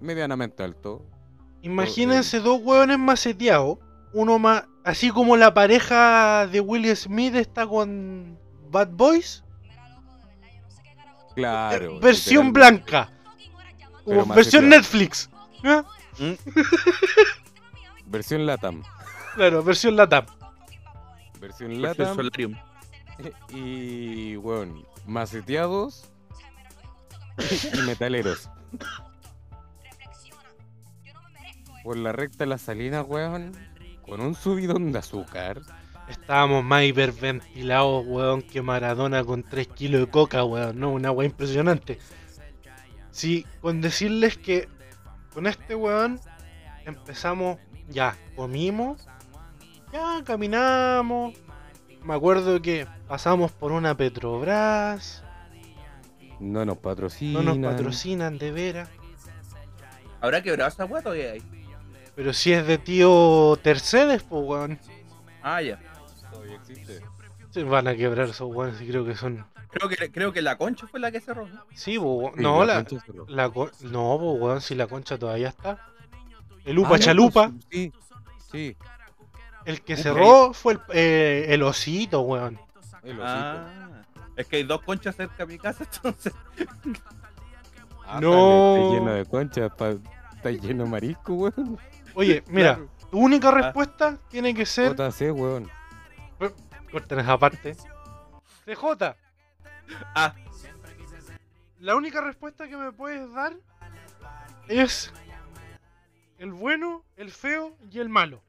medianamente 0.00 0.62
altos. 0.64 1.02
Imagínense 1.62 2.40
dos 2.40 2.60
hueones 2.62 2.98
maceteados, 2.98 3.78
uno 4.12 4.38
más, 4.38 4.64
así 4.84 5.10
como 5.10 5.36
la 5.36 5.54
pareja 5.54 6.46
de 6.48 6.60
Will 6.60 6.96
Smith 6.96 7.34
está 7.36 7.66
con 7.66 8.38
Bad 8.70 8.88
Boys, 8.92 9.44
Claro. 11.36 11.96
eh, 11.96 11.98
versión 12.02 12.52
blanca, 12.52 13.10
Pero 14.04 14.26
versión 14.26 14.64
maceteado. 14.64 14.66
Netflix. 14.68 15.30
¿eh? 15.62 16.36
Versión 18.06 18.46
Latam. 18.46 18.82
Claro, 19.36 19.62
versión 19.62 19.94
Latam. 19.96 20.26
Versión 21.38 21.68
Versión 21.70 21.82
Latam. 21.82 22.16
Solarium. 22.16 22.54
Y, 23.54 24.36
weón, 24.36 24.84
maceteados 25.06 26.10
y 27.74 27.80
metaleros. 27.82 28.50
Por 31.82 31.96
la 31.96 32.12
recta 32.12 32.44
de 32.44 32.46
la 32.46 32.58
salina, 32.58 33.02
weón, 33.02 33.52
con 34.06 34.20
un 34.20 34.34
subidón 34.34 34.92
de 34.92 34.98
azúcar. 34.98 35.60
Estábamos 36.08 36.64
más 36.64 36.84
hiperventilados, 36.84 38.04
weón, 38.06 38.42
que 38.42 38.62
Maradona 38.62 39.24
con 39.24 39.42
3 39.42 39.68
kilos 39.68 40.00
de 40.00 40.10
coca, 40.10 40.44
weón. 40.44 40.78
No, 40.78 40.90
una 40.90 41.10
weá 41.10 41.28
impresionante. 41.28 41.98
Sí, 43.10 43.46
con 43.60 43.80
decirles 43.80 44.36
que 44.36 44.68
con 45.32 45.46
este 45.46 45.74
weón 45.74 46.20
empezamos, 46.84 47.58
ya, 47.88 48.16
comimos, 48.36 49.06
ya 49.92 50.22
caminamos. 50.24 51.34
Me 52.04 52.14
acuerdo 52.14 52.60
que 52.62 52.86
pasamos 53.08 53.52
por 53.52 53.72
una 53.72 53.96
Petrobras, 53.96 55.22
No 56.38 56.64
nos 56.64 56.76
no 56.76 56.80
patrocinan. 56.82 57.44
nos 57.44 57.58
patrocinan 57.58 58.38
de 58.38 58.50
veras. 58.52 58.88
¿Habrá 60.20 60.42
quebrado 60.42 60.68
esa 60.68 60.84
weá 60.84 61.02
todavía 61.02 61.32
hay? 61.32 61.42
Pero 62.14 62.32
si 62.32 62.52
es 62.52 62.66
de 62.66 62.78
tío 62.78 63.58
Tercedes, 63.62 64.22
pues 64.22 64.42
weón. 64.46 64.78
Ah, 65.42 65.62
ya. 65.62 65.78
Todavía 66.30 66.56
existe. 66.56 67.00
Se 67.50 67.62
van 67.64 67.88
a 67.88 67.94
quebrar 67.96 68.28
esos 68.28 68.54
weones 68.54 68.80
y 68.80 68.86
creo 68.88 69.04
que 69.04 69.14
son. 69.16 69.44
Creo 69.70 69.88
que, 69.88 70.10
creo 70.10 70.32
que 70.32 70.42
la 70.42 70.56
concha 70.58 70.86
fue 70.86 71.00
la 71.00 71.10
que 71.12 71.20
cerró. 71.20 71.46
¿no? 71.46 71.64
Sí, 71.74 71.98
po, 71.98 72.14
weón. 72.14 72.34
Sí, 72.36 72.42
no, 72.42 72.64
la, 72.64 72.84
concha 72.84 73.04
cerró. 73.06 73.26
La 73.28 73.48
co- 73.50 73.70
no, 73.82 74.18
pues 74.20 74.40
weón, 74.42 74.60
si 74.60 74.74
la 74.74 74.86
concha 74.86 75.18
todavía 75.18 75.48
está. 75.48 75.78
El 76.64 76.76
Ah, 76.76 76.80
Upa 76.80 76.90
no, 76.90 76.98
Chalupa, 76.98 77.48
pues, 77.50 77.64
Sí, 77.70 77.92
sí. 78.50 78.76
El 79.70 79.82
que 79.82 79.96
cerró 79.96 80.52
fue 80.52 80.74
el, 80.74 80.80
eh, 80.92 81.46
el 81.48 81.62
osito, 81.62 82.20
weón. 82.22 82.58
El 83.02 83.12
osito. 83.20 83.24
Ah, 83.24 84.02
es 84.36 84.46
que 84.46 84.56
hay 84.56 84.62
dos 84.64 84.82
conchas 84.82 85.16
cerca 85.16 85.36
de 85.38 85.46
mi 85.46 85.58
casa, 85.58 85.84
entonces. 85.92 86.32
Ah, 88.06 88.20
No. 88.20 88.76
Está 88.76 88.90
lleno 88.98 89.12
de 89.12 89.24
conchas, 89.26 89.72
pa- 89.76 89.94
está 90.36 90.50
lleno 90.50 90.84
de 90.84 90.90
marisco, 90.90 91.32
weón. 91.34 91.78
Oye, 92.14 92.42
mira, 92.48 92.74
Claro. 92.76 92.90
tu 93.10 93.18
única 93.18 93.50
respuesta 93.50 94.18
tiene 94.28 94.54
que 94.54 94.66
ser. 94.66 94.94
JC, 94.96 95.30
weón. 95.32 95.70
Corten 96.90 97.20
esa 97.20 97.38
parte. 97.38 97.76
CJ, 98.66 99.14
Ah, 100.14 100.34
la 101.80 101.96
única 101.96 102.20
respuesta 102.20 102.68
que 102.68 102.76
me 102.76 102.92
puedes 102.92 103.32
dar 103.32 103.54
es. 104.68 105.12
El 106.38 106.52
bueno, 106.52 107.04
el 107.16 107.30
feo 107.30 107.76
y 107.90 107.98
el 107.98 108.08
malo. 108.08 108.40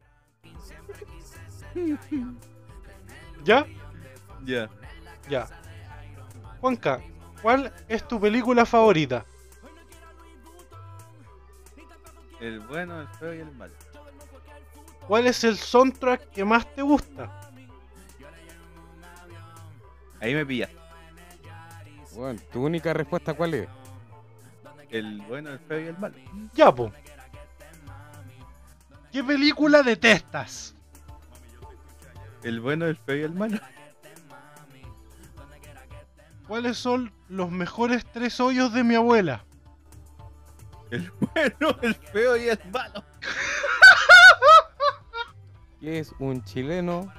¿Ya? 3.44 3.66
ya. 4.46 4.70
Ya. 5.30 5.48
Juanca, 6.60 7.02
¿cuál 7.42 7.74
es 7.88 8.08
tu 8.08 8.20
película 8.20 8.66
favorita? 8.66 9.26
El 12.40 12.60
bueno, 12.62 13.02
el 13.02 13.08
feo 13.08 13.34
y 13.34 13.40
el 13.40 13.52
malo. 13.52 13.74
¿Cuál 15.08 15.28
es 15.28 15.44
el 15.44 15.58
soundtrack 15.58 16.30
que 16.32 16.46
más 16.46 16.66
te 16.74 16.82
gusta? 16.82 17.52
Ahí 20.20 20.34
me 20.36 20.46
pillas. 20.46 20.70
Weón, 22.14 22.40
¿tu 22.52 22.66
única 22.66 22.94
respuesta 22.94 23.34
cuál 23.34 23.54
es? 23.54 23.70
El 24.90 25.22
bueno, 25.22 25.52
el 25.52 25.60
feo 25.60 25.80
y 25.80 25.88
el 25.88 25.98
malo. 25.98 26.16
Ya, 26.54 26.74
po. 26.74 26.92
¿Qué 29.12 29.24
película 29.24 29.84
detestas? 29.84 30.74
El 32.44 32.62
bueno, 32.62 32.86
el 32.86 32.96
feo 32.96 33.18
y 33.18 33.22
el 33.24 33.34
malo. 33.34 33.60
¿Cuáles 36.48 36.78
son 36.78 37.12
los 37.30 37.52
mejores 37.52 38.06
tres 38.12 38.40
hoyos 38.40 38.74
de 38.74 38.84
mi 38.84 38.96
abuela? 38.96 39.44
El 40.92 41.12
bueno, 41.12 41.78
el 41.82 41.96
feo 41.96 42.38
y 42.38 42.50
el 42.50 42.60
malo. 42.72 43.04
¿Qué 45.80 46.00
es 46.00 46.14
un 46.20 46.44
chileno, 46.44 47.12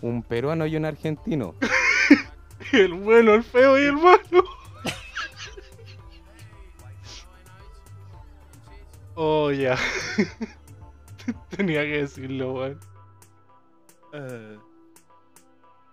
un 0.00 0.22
peruano 0.22 0.66
y 0.66 0.76
un 0.76 0.84
argentino? 0.84 1.54
El 2.72 2.92
bueno, 2.92 3.32
el 3.32 3.42
feo 3.44 3.78
y 3.78 3.84
el 3.84 3.94
malo. 3.94 4.18
Oh, 9.20 9.50
ya. 9.50 9.76
Tenía 11.56 11.82
que 11.82 11.98
decirlo, 12.02 12.54
weón. 12.54 12.80
Eh, 14.12 14.58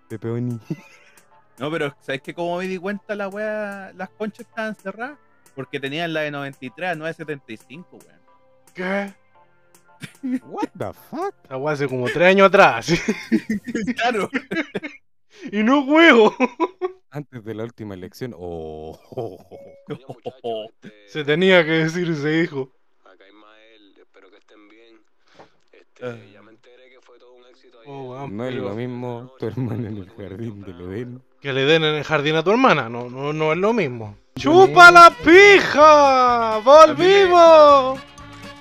Pepeoni. 0.10 0.60
no, 1.60 1.72
pero 1.72 1.96
¿sabes 2.02 2.22
qué? 2.22 2.34
Como 2.34 2.58
me 2.58 2.68
di 2.68 2.78
cuenta 2.78 3.16
la 3.16 3.28
wea, 3.28 3.92
las 3.96 4.10
conchas 4.10 4.48
estaban 4.48 4.76
cerradas? 4.76 5.18
Porque 5.56 5.80
tenían 5.80 6.14
la 6.14 6.22
de 6.22 6.32
93 6.32 6.92
a 6.92 6.96
975, 6.96 7.98
weón. 7.98 8.20
¿Qué? 8.74 9.14
What 10.44 10.70
the 10.78 10.94
fuck? 11.10 11.34
Esta 11.44 11.58
weá 11.58 11.74
hace 11.74 11.88
como 11.88 12.06
tres 12.06 12.28
años 12.28 12.48
atrás. 12.48 12.88
claro. 13.96 14.30
y 15.52 15.64
no 15.64 15.86
juego. 15.86 16.36
Antes 17.10 17.44
de 17.44 17.56
la 17.56 17.64
última 17.64 17.94
elección. 17.94 18.34
Oh. 18.38 19.00
Se 21.08 21.24
tenía 21.24 21.64
que 21.64 21.72
decir, 21.72 22.14
se 22.16 22.30
dijo. 22.30 22.74
acá 23.06 23.28
Ismael, 23.28 23.96
espero 23.98 24.30
que 24.30 24.38
estén 24.38 24.68
bien. 24.68 25.02
Este, 25.96 26.06
Ah. 26.08 26.16
ya 26.34 26.42
me 26.42 26.52
enteré 26.52 26.90
que 26.90 27.00
fue 27.02 27.18
todo 27.18 27.34
un 27.34 27.46
éxito 27.50 27.80
ayer. 27.80 27.90
Oh, 27.94 28.12
weón, 28.12 28.36
No 28.38 28.46
es 28.46 28.56
lo 28.56 28.74
mismo 28.76 29.32
tu 29.40 29.48
hermano 29.48 29.88
en 29.88 29.98
el 29.98 30.10
jardín 30.10 30.62
del 30.62 30.82
Edén. 30.82 31.22
Que 31.42 31.54
le 31.54 31.66
den 31.66 31.84
en 31.84 31.96
el 31.96 32.04
jardín 32.04 32.36
a 32.36 32.44
tu 32.44 32.52
hermana, 32.52 32.90
no, 32.90 33.10
no, 33.10 33.32
no 33.32 33.52
es 33.54 33.58
lo 33.58 33.72
mismo. 33.74 34.18
¡Chupa 34.38 34.92
la 34.92 35.10
pija! 35.24 36.58
¡Volvimos! 36.60 38.00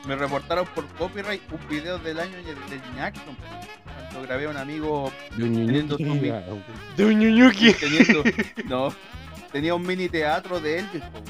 Me 0.06 0.14
reportaron 0.16 0.66
por 0.74 0.86
copyright 0.98 1.40
un 1.50 1.68
video 1.68 1.98
del 1.98 2.20
año 2.20 2.36
de, 2.36 2.54
de 2.54 2.80
Jackson. 2.96 3.36
Cuando 4.10 4.22
grabé 4.28 4.44
a 4.46 4.50
un 4.50 4.56
amigo 4.58 5.10
De 5.36 5.44
un 5.44 5.54
Teniendo 5.66 5.96
ñuñuqui. 5.98 6.28
zombie. 6.28 6.64
De 6.96 7.04
un 7.06 7.18
ñuñuki. 7.18 7.72
teniendo. 7.80 8.22
no. 8.66 8.94
Tenía 9.50 9.74
un 9.74 9.82
mini 9.86 10.08
teatro 10.08 10.60
de 10.60 10.78
Elvis, 10.80 11.02
weón. 11.12 11.24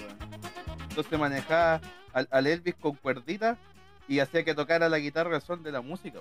Entonces 0.91 1.19
manejaba 1.19 1.81
al, 2.13 2.29
al 2.31 2.47
Elvis 2.47 2.75
con 2.81 2.95
cuerdita 2.97 3.57
y 4.09 4.19
hacía 4.19 4.45
que 4.45 4.55
tocara 4.55 4.89
la 4.89 4.99
guitarra 4.99 5.37
el 5.37 5.43
son 5.43 5.63
de 5.63 5.73
la 5.73 5.81
música. 5.81 6.21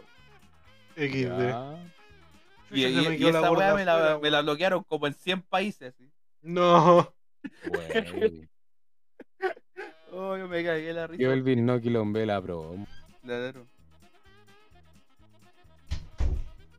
XD. 0.96 1.54
Y, 2.72 3.26
esa 3.26 3.52
weá 3.52 3.76
me 3.76 3.86
la, 3.86 4.19
me 4.22 4.32
la 4.32 4.41
bloquearon 4.41 4.84
como 4.84 5.08
en 5.08 5.13
100 5.13 5.41
países. 5.43 5.93
No. 6.41 7.13
Oh, 10.15 10.38
yo 10.38 10.48
me 10.48 10.63
cagué 10.63 10.93
la 10.93 11.08
Yo 11.08 11.08
risa. 11.08 11.34
Elvin 11.34 11.65
no 11.65 11.82
quilombé 11.82 12.28
la 12.28 12.39
pro. 12.39 12.76
Claro. 13.24 13.65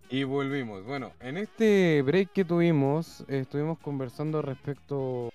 Y 0.09 0.23
volvimos. 0.23 0.85
Bueno, 0.85 1.11
en 1.19 1.39
este 1.39 2.01
break 2.03 2.31
que 2.31 2.45
tuvimos, 2.45 3.23
eh, 3.23 3.41
estuvimos 3.41 3.81
conversando 3.81 4.41
respecto 4.41 5.33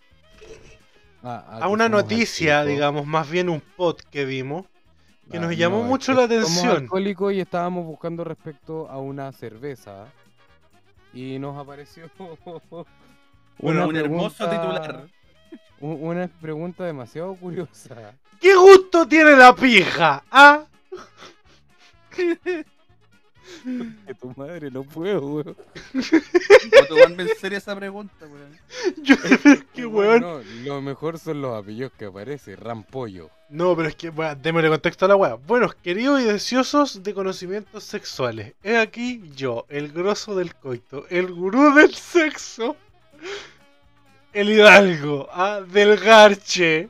a, 1.21 1.58
A 1.58 1.67
una 1.67 1.89
noticia, 1.89 2.63
digamos, 2.63 3.05
más 3.05 3.29
bien 3.29 3.49
un 3.49 3.60
pod 3.60 3.97
que 3.97 4.23
vimos. 4.23 4.65
Que 5.30 5.38
Ah, 5.38 5.42
nos 5.42 5.56
llamó 5.56 5.82
es 5.82 5.86
mucho 5.86 6.13
la 6.13 6.24
atención. 6.24 6.78
alcohólicos 6.78 7.34
y 7.34 7.39
estábamos 7.42 7.86
buscando 7.86 8.24
respecto 8.24 8.89
a 8.89 8.98
una 8.98 9.32
cerveza. 9.32 10.06
Y 11.13 11.39
nos 11.39 11.58
apareció 11.58 12.10
Bueno, 13.60 13.88
un 13.88 13.96
hermoso 13.96 14.48
pregunta- 14.48 14.82
titular. 14.82 15.08
u- 15.82 16.10
Una 16.10 16.28
pregunta 16.28 16.84
demasiado 16.86 17.36
curiosa. 17.36 18.13
¿Qué 18.39 18.56
gusto 18.56 19.08
tiene 19.08 19.36
la 19.36 19.54
pija? 19.56 20.24
¿Ah? 20.32 20.63
Que 24.07 24.13
tu 24.13 24.33
madre 24.35 24.71
no 24.71 24.83
puedo, 24.83 25.21
weón. 25.21 25.57
No 25.93 26.85
tomarme 26.88 27.23
en 27.23 27.38
serio 27.39 27.57
esa 27.57 27.75
pregunta, 27.75 28.25
weón. 28.25 28.57
Yo, 29.03 29.15
qué 29.73 29.85
weón. 29.85 30.21
No, 30.21 30.41
lo 30.65 30.81
mejor 30.81 31.19
son 31.19 31.41
los 31.41 31.57
apellidos 31.57 31.91
que 31.97 32.05
aparece. 32.05 32.55
Rampollo. 32.55 33.29
No, 33.49 33.75
pero 33.75 33.89
es 33.89 33.95
que, 33.95 34.12
bueno, 34.12 34.35
démosle 34.35 34.69
contexto 34.69 35.05
a 35.05 35.07
la 35.07 35.15
weá. 35.15 35.33
Buenos, 35.33 35.73
queridos 35.75 36.21
y 36.21 36.25
deseosos 36.25 37.01
de 37.01 37.13
conocimientos 37.13 37.83
sexuales. 37.83 38.53
He 38.63 38.77
aquí 38.77 39.23
yo, 39.35 39.65
el 39.69 39.91
grosso 39.91 40.35
del 40.35 40.53
coito, 40.55 41.07
el 41.09 41.33
gurú 41.33 41.73
del 41.73 41.95
sexo, 41.95 42.75
el 44.33 44.49
hidalgo, 44.49 45.27
ah, 45.31 45.62
del 45.62 45.97
garche. 45.97 46.89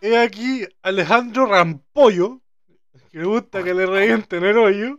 He 0.00 0.18
aquí 0.18 0.66
Alejandro 0.82 1.46
Rampollo, 1.46 2.40
que 3.12 3.18
le 3.18 3.24
gusta 3.24 3.62
que 3.62 3.72
le 3.72 3.86
revienten 3.86 4.44
el 4.44 4.58
hoyo, 4.58 4.98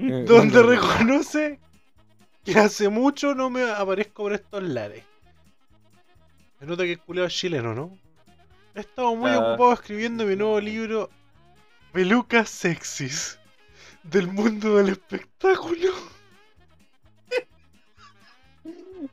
Eh, 0.00 0.24
donde 0.26 0.62
reconoce 0.62 1.58
que 2.44 2.58
hace 2.58 2.88
mucho 2.88 3.34
no 3.34 3.50
me 3.50 3.62
aparezco 3.70 4.24
por 4.24 4.32
estos 4.32 4.62
lares. 4.62 5.04
Se 6.58 6.66
nota 6.66 6.84
que 6.84 6.92
el 6.92 6.98
culiao 7.00 7.26
es 7.26 7.34
chileno, 7.34 7.74
¿no? 7.74 7.98
He 8.74 8.80
estado 8.80 9.14
muy 9.14 9.30
Ah. 9.30 9.38
ocupado 9.38 9.72
escribiendo 9.74 10.24
mi 10.24 10.36
nuevo 10.36 10.60
libro 10.60 11.10
Pelucas 11.92 12.48
Sexys 12.50 13.38
del 14.02 14.28
mundo 14.28 14.76
del 14.76 14.90
espectáculo. 14.90 15.90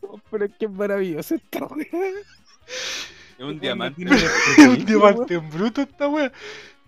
Oh, 0.01 0.19
Pero 0.31 0.45
es 0.45 0.51
que 0.57 0.65
es 0.65 0.71
maravilloso 0.71 1.35
esta 1.35 1.65
weá. 1.65 1.85
Es 3.37 3.43
un 3.43 3.59
diamante. 3.59 4.05
Tiene 4.55 4.71
un 4.73 4.85
diamante 4.85 5.33
en 5.35 5.49
bruto 5.49 5.81
esta 5.81 6.07
wea. 6.07 6.31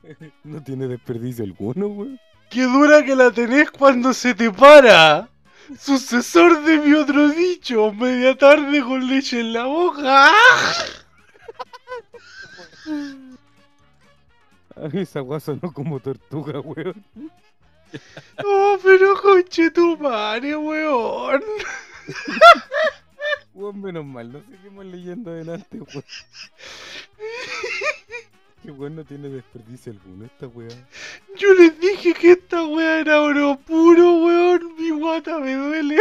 No 0.45 0.63
tiene 0.63 0.87
desperdicio 0.87 1.43
alguno, 1.43 1.87
weón. 1.87 2.17
Qué 2.49 2.63
dura 2.63 3.03
que 3.03 3.15
la 3.15 3.31
tenés 3.31 3.71
cuando 3.71 4.13
se 4.13 4.33
te 4.33 4.51
para. 4.51 5.29
Sucesor 5.77 6.63
de 6.63 6.79
mi 6.79 6.93
otro 6.93 7.27
dicho, 7.29 7.91
media 7.91 8.37
tarde 8.37 8.81
con 8.81 9.05
leche 9.05 9.41
en 9.41 9.53
la 9.53 9.65
boca. 9.65 10.31
Esa 14.93 15.21
weá 15.21 15.39
sonó 15.39 15.73
como 15.73 15.99
tortuga, 15.99 16.59
weón. 16.59 17.03
Oh, 18.45 18.77
pero 18.83 19.19
conche 19.21 19.71
tu 19.71 19.97
madre, 19.97 20.55
weón. 20.55 21.43
Weón, 23.53 23.81
menos 23.81 24.05
mal, 24.05 24.31
no 24.31 24.41
seguimos 24.43 24.85
leyendo 24.85 25.31
adelante, 25.31 25.79
weón. 25.79 26.03
Que 28.63 28.71
weón 28.71 28.95
no 28.95 29.05
tiene 29.05 29.29
desperdicio 29.29 29.93
alguno 29.93 30.25
esta 30.25 30.47
weá. 30.47 30.67
Yo 31.37 31.53
les 31.53 31.76
dije 32.07 32.19
que 32.19 32.31
esta 32.31 32.65
wea 32.65 32.99
era 32.99 33.21
oro 33.21 33.57
puro, 33.65 34.23
weón. 34.25 34.75
Mi 34.77 34.89
guata 34.91 35.39
me 35.39 35.53
duele. 35.53 35.97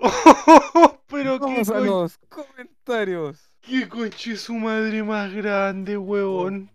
Oh, 0.00 0.98
pero 1.08 1.38
qué, 1.38 1.44
Vamos 1.46 1.68
a 1.70 1.80
los 1.80 2.18
comentarios. 2.28 3.38
qué 3.62 3.88
conche 3.88 4.36
su 4.36 4.54
madre 4.54 5.02
más 5.02 5.32
grande, 5.32 5.96
weón. 5.96 6.68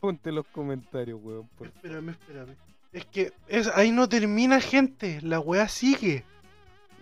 Ponte 0.00 0.32
los 0.32 0.46
comentarios, 0.46 1.18
weón. 1.22 1.48
Por... 1.56 1.68
Espérame, 1.68 2.10
espérame. 2.10 2.56
Es 2.92 3.04
que 3.06 3.32
es, 3.48 3.68
ahí 3.68 3.92
no 3.92 4.08
termina, 4.08 4.60
gente. 4.60 5.20
La 5.22 5.40
wea 5.40 5.68
sigue. 5.68 6.24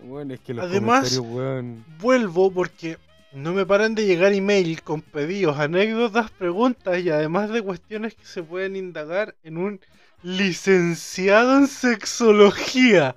Weón, 0.03 0.31
es 0.31 0.39
que 0.39 0.53
los 0.53 0.65
Además- 0.65 1.17
comentarios, 1.17 1.35
weón. 1.35 1.85
Vuelvo 1.99 2.51
porque 2.51 2.97
no 3.33 3.53
me 3.53 3.65
paran 3.65 3.95
de 3.95 4.05
llegar 4.05 4.33
email 4.33 4.81
con 4.81 5.01
pedidos, 5.01 5.57
anécdotas, 5.59 6.31
preguntas 6.31 6.99
y 6.99 7.09
además 7.09 7.49
de 7.49 7.61
cuestiones 7.61 8.15
que 8.15 8.25
se 8.25 8.43
pueden 8.43 8.75
indagar 8.75 9.35
en 9.43 9.57
un 9.57 9.79
licenciado 10.23 11.57
en 11.57 11.67
sexología. 11.67 13.15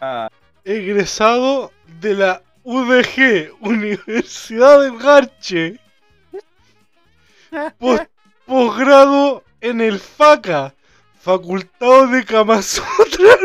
Ah, 0.00 0.28
egresado 0.64 1.72
de 2.00 2.14
la 2.14 2.42
UDG, 2.64 3.52
Universidad 3.60 4.80
del 4.82 4.98
Garche. 4.98 5.78
Pos- 7.78 8.00
Posgrado 8.46 9.44
en 9.60 9.80
el 9.80 10.00
FACA, 10.00 10.74
Facultad 11.20 12.08
de 12.08 12.24
Kamasutra. 12.24 13.36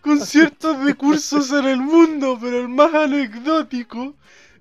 Con 0.00 0.20
ciertos 0.20 0.84
de 0.84 0.94
cursos 0.94 1.50
en 1.52 1.66
el 1.66 1.80
mundo, 1.80 2.36
pero 2.40 2.60
el 2.60 2.68
más 2.68 2.94
anecdótico 2.94 4.14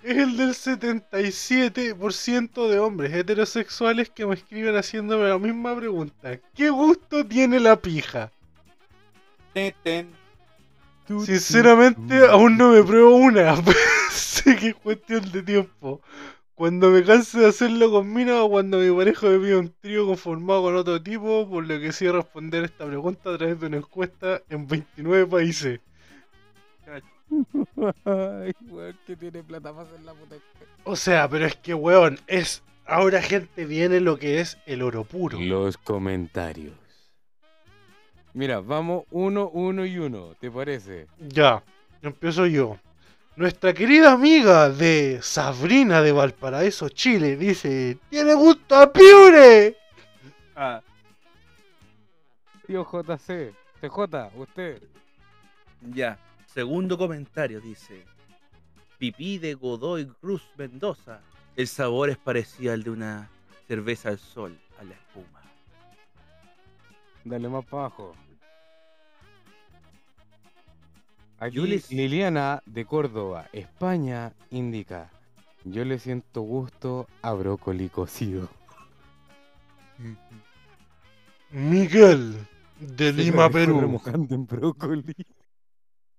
es 0.04 0.18
el 0.18 0.38
del 0.38 0.50
77% 0.50 2.68
de 2.68 2.80
hombres 2.80 3.14
heterosexuales 3.14 4.10
que 4.10 4.26
me 4.26 4.34
escriben 4.36 4.76
haciéndome 4.76 5.30
la 5.30 5.38
misma 5.38 5.74
pregunta. 5.76 6.38
¿Qué 6.54 6.70
gusto 6.70 7.26
tiene 7.26 7.60
la 7.60 7.82
pija? 7.82 8.32
Sinceramente, 11.08 12.26
aún 12.28 12.58
no 12.58 12.72
me 12.72 12.84
pruebo 12.84 13.16
una. 13.16 13.56
sé 14.12 14.56
que 14.56 14.70
es 14.70 14.76
cuestión 14.76 15.30
de 15.32 15.44
tiempo. 15.44 16.02
Cuando 16.64 16.92
me 16.92 17.04
canse 17.04 17.42
de 17.42 17.48
hacerlo 17.48 17.92
con 17.92 18.14
mina 18.14 18.42
o 18.42 18.50
cuando 18.50 18.78
mi 18.78 18.90
pareja 18.96 19.28
me 19.28 19.38
pida 19.38 19.60
un 19.60 19.74
trío 19.82 20.08
conformado 20.08 20.62
con 20.62 20.78
otro 20.78 21.04
tipo, 21.04 21.46
por 21.50 21.68
lo 21.68 21.78
que 21.78 21.92
sí 21.92 22.10
responder 22.10 22.64
esta 22.64 22.86
pregunta 22.86 23.34
a 23.34 23.38
través 23.38 23.60
de 23.60 23.68
una 23.68 23.78
encuesta 23.80 24.42
en 24.48 24.66
29 24.66 25.28
países. 25.28 25.82
Ay, 28.06 28.54
weón, 28.70 28.98
que 29.06 29.18
tiene 29.18 29.44
plata 29.44 29.74
para 29.74 29.90
hacer 29.90 30.00
la 30.04 30.14
puta. 30.14 30.38
O 30.86 30.96
sea, 30.96 31.28
pero 31.28 31.48
es 31.48 31.58
que, 31.58 31.74
weón, 31.74 32.18
es. 32.28 32.64
Ahora, 32.86 33.22
gente, 33.22 33.66
viene 33.66 34.00
lo 34.00 34.18
que 34.18 34.40
es 34.40 34.58
el 34.66 34.84
oro 34.84 35.04
puro. 35.04 35.42
Los 35.42 35.78
comentarios. 35.78 36.78
Mira, 38.34 38.62
vamos 38.62 39.04
uno, 39.12 39.50
uno 39.50 39.86
y 39.86 40.00
uno, 40.00 40.34
¿te 40.40 40.50
parece? 40.50 41.08
Ya, 41.20 41.62
empiezo 42.02 42.46
yo. 42.46 42.80
Nuestra 43.36 43.74
querida 43.74 44.12
amiga 44.12 44.70
de 44.70 45.20
Sabrina 45.22 46.02
de 46.02 46.12
Valparaíso, 46.12 46.90
Chile, 46.90 47.36
dice: 47.36 47.98
¡Tiene 48.10 48.36
gusto 48.36 48.76
a 48.76 48.92
piure! 48.94 49.76
Ah, 50.56 50.82
Tío 52.68 52.86
JC, 52.86 53.54
TJ, 53.82 54.32
usted. 54.36 54.82
ya. 55.94 56.18
Segundo 56.46 56.96
comentario 56.98 57.60
dice: 57.60 58.06
Pipí 59.00 59.40
de 59.40 59.56
Godoy 59.56 60.06
Cruz 60.22 60.44
Mendoza. 60.56 61.20
El 61.56 61.68
sabor 61.68 62.10
es 62.12 62.18
parecido 62.18 62.74
al 62.74 62.84
de 62.84 62.92
una 62.92 63.30
cerveza 63.68 64.10
al 64.10 64.20
sol, 64.20 64.60
a 64.80 64.84
la 64.84 64.94
espuma. 64.94 65.42
Dale 67.24 67.50
más 67.50 67.66
para 67.66 67.86
abajo. 67.86 68.16
Aquí 71.44 71.60
Liliana 71.90 72.64
de 72.66 72.86
Córdoba, 72.86 73.50
España, 73.52 74.32
indica. 74.50 75.12
Yo 75.66 75.84
le 75.84 76.00
siento 76.00 76.40
gusto 76.40 77.06
a 77.22 77.34
brócoli 77.34 77.90
cocido. 77.90 78.48
Miguel 81.52 82.38
de 82.80 83.12
Se 83.12 83.12
Lima, 83.12 83.50
Perú. 83.50 84.02
en 84.30 84.48
brócoli. 84.48 85.14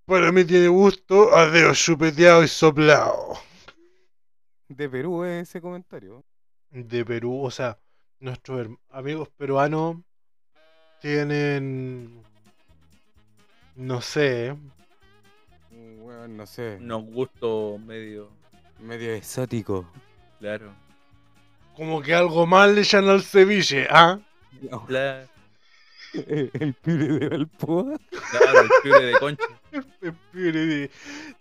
Para 0.04 0.30
mí 0.30 0.44
tiene 0.44 0.68
gusto 0.68 1.34
a 1.34 1.46
dedo 1.48 1.72
chupeteado 1.72 2.44
y 2.44 2.48
soplado. 2.48 3.38
De 4.68 4.90
Perú 4.90 5.24
es 5.24 5.48
ese 5.48 5.62
comentario. 5.62 6.22
De 6.68 7.02
Perú, 7.02 7.44
o 7.44 7.50
sea, 7.50 7.78
nuestros 8.20 8.68
amigos 8.90 9.30
peruanos 9.30 9.96
tienen. 11.00 12.22
No 13.74 14.02
sé, 14.02 14.54
no 16.28 16.46
sé. 16.46 16.78
Unos 16.80 17.04
gustos 17.04 17.80
medio. 17.80 18.30
Medio 18.80 19.12
exótico. 19.14 19.88
Claro. 20.40 20.72
como 21.76 22.02
que 22.02 22.14
algo 22.14 22.46
mal 22.46 22.74
le 22.74 22.82
echan 22.82 23.08
al 23.08 23.22
ceviche, 23.22 23.86
¿ah? 23.90 24.18
Claro, 24.86 25.26
El 26.12 26.74
pibe 26.82 27.08
de 27.18 27.28
Balpoa. 27.28 27.96
claro, 28.30 28.60
el 28.62 28.70
pibre 28.82 29.04
de 29.06 29.18
concha. 29.18 29.44
Piure 30.32 30.66
de- 30.66 30.90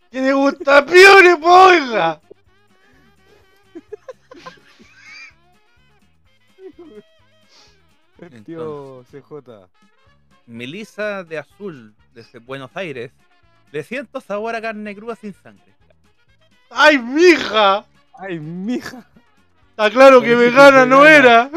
Tiene 0.10 0.34
gusto 0.34 0.72
a 0.72 0.86
poiga. 0.86 2.22
El 8.22 8.44
tío 8.44 9.04
CJ. 9.12 9.68
Melissa 10.48 11.24
de 11.24 11.38
Azul, 11.38 11.94
desde 12.14 12.40
Buenos 12.40 12.72
Aires. 12.76 13.12
Le 13.74 13.82
siento 13.82 14.22
sabor 14.22 14.56
a 14.56 14.62
carne 14.62 14.94
cruda 14.96 15.16
sin 15.16 15.34
sangre. 15.34 15.74
¡Ay, 16.70 17.00
mija! 17.00 17.84
Ay, 18.14 18.40
mija. 18.40 19.08
Está 19.72 19.90
claro 19.90 20.22
que 20.22 20.36
vegana 20.36 20.86
no 20.86 21.08
era. 21.08 21.50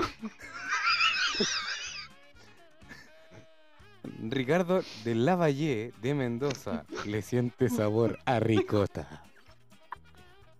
Ricardo 4.30 4.82
de 5.04 5.14
Lavalle 5.14 5.92
de 6.00 6.14
Mendoza 6.14 6.86
le 7.04 7.20
siente 7.20 7.68
sabor 7.68 8.18
a 8.24 8.40
ricota. 8.40 9.22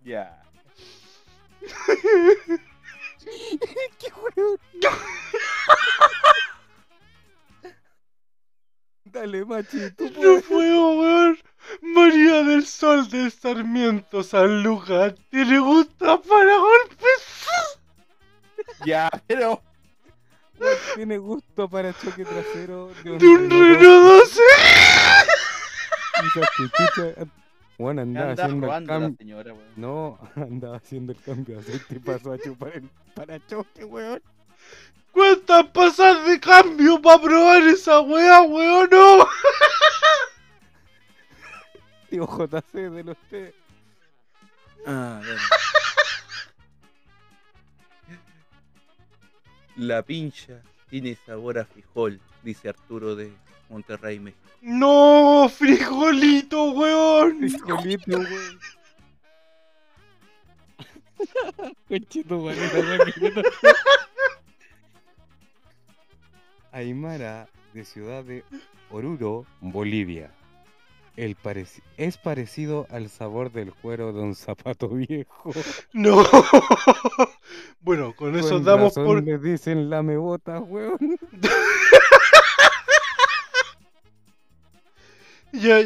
Ya. 0.05 0.39
¡Qué 3.97 4.11
weón! 4.35 4.59
Dale, 9.05 9.43
machi, 9.43 9.89
tú 9.91 10.05
No 10.05 10.11
puedes. 10.13 10.43
puedo, 10.43 10.99
weón. 10.99 11.39
María 11.93 12.43
del 12.43 12.65
Sol 12.65 13.09
del 13.09 13.31
Sarmiento 13.31 14.23
San 14.23 14.63
Lucas 14.63 15.13
tiene 15.29 15.59
gusto 15.59 16.21
para 16.21 16.57
golpes. 16.57 17.47
Ya, 18.85 19.09
pero. 19.27 19.61
Tiene 20.95 21.17
gusto 21.17 21.69
para 21.69 21.93
choque 21.93 22.25
trasero 22.25 22.91
de 23.03 23.11
un, 23.11 23.17
De 23.19 23.27
un 23.27 23.49
Renault 23.49 23.79
Renault 23.79 24.21
12. 24.21 24.41
Quizás 26.19 26.49
que 26.57 26.63
chucha, 26.69 27.27
Juan 27.77 27.99
andaba 27.99 28.31
Anda 28.31 28.43
haciendo 28.43 28.65
el 28.65 28.69
robando 28.69 28.93
la 28.93 28.99
cambio. 28.99 29.17
señora, 29.17 29.53
weón. 29.53 29.67
No, 29.75 30.19
andaba 30.35 30.77
haciendo 30.77 31.11
el 31.11 31.21
cambio 31.21 31.55
de 31.55 31.61
aceite 31.61 31.95
y 31.95 31.99
pasó 31.99 32.31
a 32.33 32.39
chupar 32.39 32.71
el 32.75 32.89
parachoque, 33.13 33.85
weón. 33.85 34.21
¿Cuántas 35.11 35.65
pasas 35.67 36.25
de 36.27 36.39
cambio 36.39 37.01
para 37.01 37.21
probar 37.21 37.61
esa 37.63 37.99
weá, 38.01 38.41
weón? 38.41 38.89
No. 38.91 39.27
Tío 42.09 42.25
JC 42.25 42.89
de 42.89 43.03
los 43.03 43.17
T. 43.29 43.53
Ah, 44.85 45.21
bueno. 45.23 45.41
La 49.75 50.01
pincha 50.01 50.61
tiene 50.89 51.17
sabor 51.25 51.59
a 51.59 51.65
frijol, 51.65 52.19
dice 52.41 52.69
Arturo 52.69 53.15
de 53.15 53.31
Monterrey, 53.69 54.19
México. 54.19 54.41
No, 54.61 55.49
frijolito, 55.49 56.71
weón. 56.71 57.37
Frijolito, 57.49 58.17
weón. 58.17 58.59
Conchito, 61.87 62.37
weón, 62.37 62.57
Aymara, 66.71 67.47
de 67.73 67.85
ciudad 67.85 68.23
de 68.23 68.43
Oruro, 68.89 69.45
Bolivia. 69.61 70.31
El 71.17 71.35
es 71.97 72.17
parecido 72.19 72.85
al 72.91 73.09
sabor 73.09 73.51
del 73.51 73.73
cuero 73.73 74.13
de 74.13 74.21
un 74.21 74.35
zapato 74.35 74.87
viejo. 75.07 75.51
No. 75.91 76.23
Bueno, 77.79 78.13
con 78.15 78.35
eso 78.35 78.55
Con 78.55 78.63
damos 78.65 78.95
razón 78.95 79.05
por. 79.05 79.23
le 79.23 79.37
dicen 79.37 79.89
lame 79.89 80.17
botas, 80.17 80.61
weón. 80.67 80.97
Ya 85.53 85.79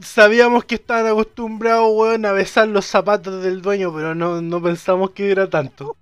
sabíamos 0.00 0.64
que 0.64 0.76
estaban 0.76 1.06
acostumbrados, 1.06 1.90
weón, 1.92 2.24
a 2.24 2.32
besar 2.32 2.68
los 2.68 2.86
zapatos 2.86 3.42
del 3.42 3.60
dueño, 3.60 3.92
pero 3.94 4.14
no, 4.14 4.40
no 4.40 4.62
pensamos 4.62 5.10
que 5.10 5.30
era 5.30 5.50
tanto. 5.50 5.96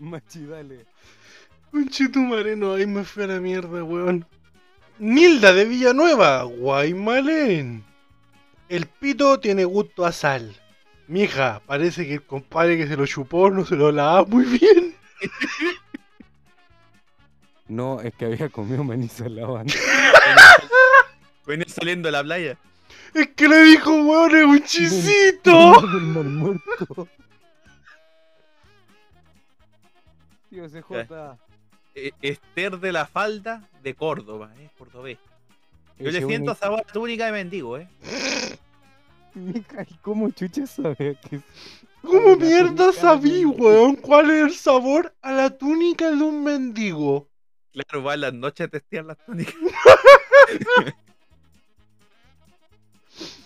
Machi, 0.00 0.46
dale. 0.46 0.86
Conchetumare, 1.70 2.56
no, 2.56 2.74
ahí 2.74 2.86
me 2.86 3.04
fui 3.04 3.24
a 3.24 3.26
la 3.26 3.40
mierda, 3.40 3.84
weón. 3.84 4.26
Nilda 4.98 5.52
de 5.52 5.64
Villanueva, 5.64 6.42
Guaymalén. 6.42 7.84
El 8.68 8.86
pito 8.86 9.38
tiene 9.38 9.64
gusto 9.64 10.04
a 10.04 10.12
sal. 10.12 10.54
Mija, 11.06 11.62
parece 11.66 12.06
que 12.06 12.14
el 12.14 12.22
compadre 12.22 12.76
que 12.76 12.86
se 12.86 12.96
lo 12.96 13.06
chupó 13.06 13.50
no 13.50 13.64
se 13.64 13.76
lo 13.76 13.90
lava 13.92 14.24
muy 14.24 14.44
bien. 14.44 14.94
No, 17.68 18.00
es 18.00 18.14
que 18.14 18.24
había 18.24 18.48
comido 18.48 18.82
maní 18.82 19.08
salado 19.08 19.58
antes. 19.58 19.78
Venía 21.46 21.66
saliendo 21.68 22.08
de 22.08 22.12
la 22.12 22.22
playa. 22.22 22.56
Es 23.12 23.28
que 23.28 23.46
le 23.46 23.62
dijo, 23.62 23.90
weón, 23.90 24.34
es 24.34 24.44
un 24.46 24.64
chisito. 24.64 25.72
Tío 30.48 30.66
CJ. 30.66 31.38
Eh, 32.06 32.12
Esther 32.22 32.78
de 32.78 32.92
la 32.92 33.06
Falda 33.06 33.68
de 33.82 33.94
Córdoba, 33.94 34.52
eh, 34.58 34.70
cordobés. 34.78 35.18
Yo 35.98 36.10
le 36.10 36.18
siento 36.18 36.52
único- 36.52 36.54
sabor 36.54 36.80
a 36.80 36.92
túnica 36.92 37.26
de 37.26 37.32
mendigo, 37.32 37.76
eh. 37.78 37.88
Mija, 39.34 39.82
¿y 39.82 39.94
¿cómo 40.02 40.30
chucha 40.30 40.66
sabía 40.66 41.14
que 41.14 41.40
¿Cómo 42.02 42.36
mierda 42.36 42.92
sabí, 42.92 43.44
weón, 43.44 43.96
cuál 43.96 44.30
es 44.30 44.44
el 44.44 44.54
sabor 44.54 45.14
a 45.20 45.32
la 45.32 45.50
túnica 45.50 46.10
de 46.10 46.22
un 46.22 46.44
mendigo? 46.44 47.28
Claro, 47.72 48.02
va 48.04 48.14
en 48.14 48.20
las 48.22 48.32
noches 48.34 48.66
a 48.66 48.70
testear 48.70 49.04
las 49.04 49.18
túnicas. 49.24 49.54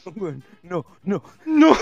Bueno, 0.17 0.43
no, 0.63 0.85
no. 1.05 1.23
No, 1.47 1.77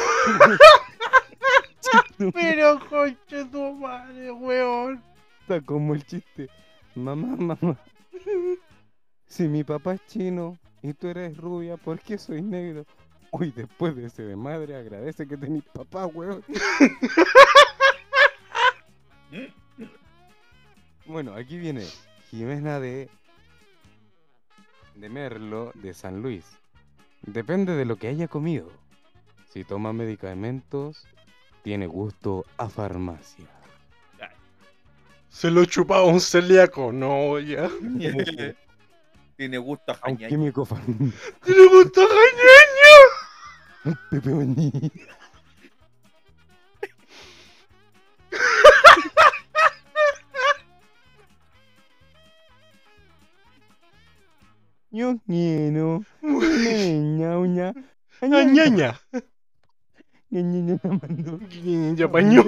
pero 2.32 2.78
conche 2.88 3.44
tu 3.46 3.72
madre, 3.74 4.30
weón. 4.30 5.02
Como 5.58 5.94
el 5.94 6.04
chiste. 6.04 6.48
Mamá, 6.94 7.34
mamá. 7.38 7.76
Si 9.26 9.48
mi 9.48 9.64
papá 9.64 9.94
es 9.94 10.06
chino, 10.06 10.56
Y 10.82 10.94
tú 10.94 11.08
eres 11.08 11.36
rubia, 11.36 11.76
¿por 11.76 11.98
qué 11.98 12.16
soy 12.18 12.40
negro? 12.40 12.86
Uy, 13.32 13.52
después 13.54 13.96
de 13.96 14.06
ese 14.06 14.22
de 14.22 14.36
madre, 14.36 14.76
agradece 14.76 15.26
que 15.26 15.36
tenés 15.36 15.64
papá, 15.64 16.06
weón. 16.06 16.44
Bueno, 21.06 21.34
aquí 21.34 21.58
viene 21.58 21.84
Jimena 22.30 22.78
de, 22.78 23.08
de 24.94 25.08
Merlo, 25.08 25.72
de 25.74 25.92
San 25.92 26.22
Luis. 26.22 26.44
Depende 27.22 27.74
de 27.74 27.84
lo 27.84 27.96
que 27.96 28.08
haya 28.08 28.28
comido. 28.28 28.70
Si 29.48 29.64
toma 29.64 29.92
medicamentos, 29.92 31.06
tiene 31.62 31.86
gusto 31.88 32.44
a 32.56 32.68
farmacia. 32.68 33.59
Se 35.30 35.50
lo 35.50 35.64
chupaba 35.64 36.04
un 36.04 36.20
celíaco. 36.20 36.92
No, 36.92 37.38
ya. 37.38 37.70
Tiene 39.36 39.58
gusto 39.58 39.92
a 39.92 39.94
A 39.94 40.10
un 40.10 40.16
químico. 40.18 40.68
Tiene 41.44 41.66
gusto 41.66 42.02
a 42.02 42.06
jañeño. 42.06 44.00
Pepe. 44.10 44.90
Yo 54.90 55.16
quiero. 55.24 56.04
Ñañaña 60.30 60.78
la 60.82 60.90
mandó. 60.90 61.38
Ya 61.96 62.10
pañó. 62.10 62.44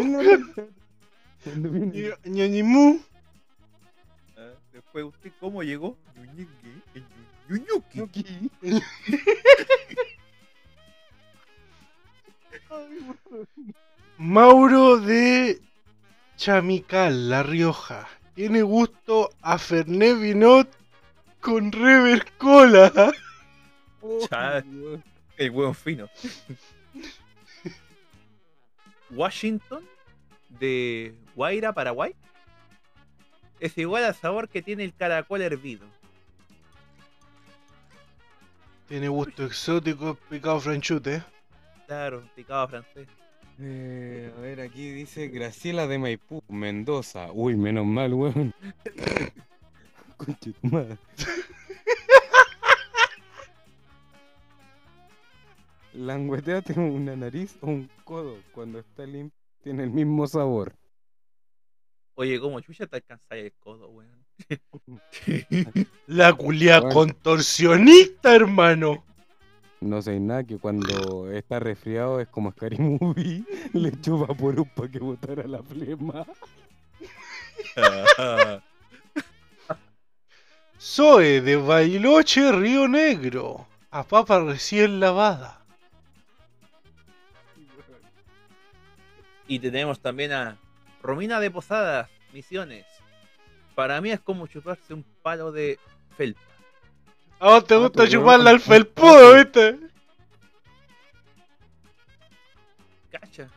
Ñañimú. 2.24 3.00
Ah, 4.36 4.52
Después, 4.72 5.04
¿usted 5.06 5.32
cómo 5.40 5.62
llegó? 5.62 5.96
Ñuñuki. 7.48 7.98
Ñuki. 7.98 8.24
Mauro 14.18 14.98
de 14.98 15.60
Chamical, 16.36 17.28
La 17.30 17.42
Rioja. 17.42 18.06
Tiene 18.34 18.62
gusto 18.62 19.30
a 19.42 19.58
Fernet 19.58 20.18
Vinot 20.18 20.68
con 21.40 21.70
Rever 21.72 22.24
Cola. 22.38 22.92
Cha- 24.30 24.64
El 25.36 25.50
huevo 25.50 25.74
fino. 25.74 26.08
Washington 29.10 29.84
de 30.48 31.14
Guaira, 31.34 31.72
Paraguay. 31.72 32.14
Es 33.60 33.76
igual 33.78 34.04
al 34.04 34.14
sabor 34.14 34.48
que 34.48 34.62
tiene 34.62 34.84
el 34.84 34.94
caracol 34.94 35.42
hervido. 35.42 35.86
Tiene 38.88 39.08
gusto 39.08 39.46
exótico 39.46 40.16
picado 40.28 40.60
franchute. 40.60 41.22
Claro, 41.86 42.22
picado 42.34 42.68
francés. 42.68 43.08
Eh, 43.60 44.32
a 44.36 44.40
ver, 44.40 44.60
aquí 44.60 44.90
dice 44.90 45.28
Graciela 45.28 45.86
de 45.86 45.98
Maipú, 45.98 46.42
Mendoza. 46.48 47.30
Uy, 47.32 47.56
menos 47.56 47.86
mal, 47.86 48.12
weón. 48.12 48.54
Madre. 50.62 50.98
Langueteate 55.94 56.72
una 56.78 57.14
nariz 57.16 57.56
o 57.60 57.66
un 57.68 57.90
codo. 58.04 58.38
Cuando 58.52 58.78
está 58.78 59.04
limpio, 59.04 59.38
tiene 59.62 59.84
el 59.84 59.90
mismo 59.90 60.26
sabor. 60.26 60.74
Oye, 62.14 62.38
¿cómo 62.40 62.60
chucha 62.60 62.86
te 62.86 62.96
alcanzáis 62.96 63.44
el 63.46 63.52
codo, 63.58 63.88
weón? 63.88 64.22
La 66.06 66.32
culia 66.32 66.80
Bueno. 66.80 66.94
contorsionista, 66.94 68.34
hermano. 68.34 69.04
No 69.80 70.00
sé 70.02 70.20
nada 70.20 70.44
que 70.44 70.58
cuando 70.58 71.30
está 71.32 71.58
resfriado 71.58 72.20
es 72.20 72.28
como 72.28 72.52
Scary 72.52 72.78
Movie. 72.78 73.44
Le 73.72 74.00
chupa 74.00 74.32
por 74.34 74.58
un 74.60 74.68
pa' 74.68 74.88
que 74.88 74.98
botara 74.98 75.46
la 75.46 75.62
flema. 75.62 76.24
Zoe 80.80 81.40
de 81.40 81.56
Bailoche, 81.56 82.52
Río 82.52 82.88
Negro. 82.88 83.66
A 83.90 84.04
papa 84.04 84.40
recién 84.40 85.00
lavada. 85.00 85.58
y 89.48 89.58
tenemos 89.58 90.00
también 90.00 90.32
a 90.32 90.56
Romina 91.02 91.40
de 91.40 91.50
Posadas, 91.50 92.08
Misiones. 92.32 92.86
Para 93.74 94.00
mí 94.00 94.10
es 94.10 94.20
como 94.20 94.46
chuparse 94.46 94.94
un 94.94 95.04
palo 95.22 95.50
de 95.52 95.78
felpa. 96.16 96.40
¿A 97.40 97.48
vos 97.50 97.66
te 97.66 97.74
Ah, 97.74 97.78
gusta 97.78 98.04
weón. 98.04 98.46
al 98.46 98.60
felpudo, 98.60 99.34
viste? 99.34 99.78
Cacha. 103.10 103.48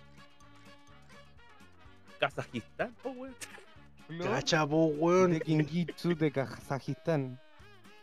Kazajistán, 2.20 2.93
po, 3.04 3.10
weón. 3.12 3.36
Cacha, 4.24 4.66
po, 4.66 4.86
weón. 4.86 5.34
de 5.34 5.41
Kinjitsu 5.41 6.16
de 6.16 6.32
Kazajistán. 6.32 7.39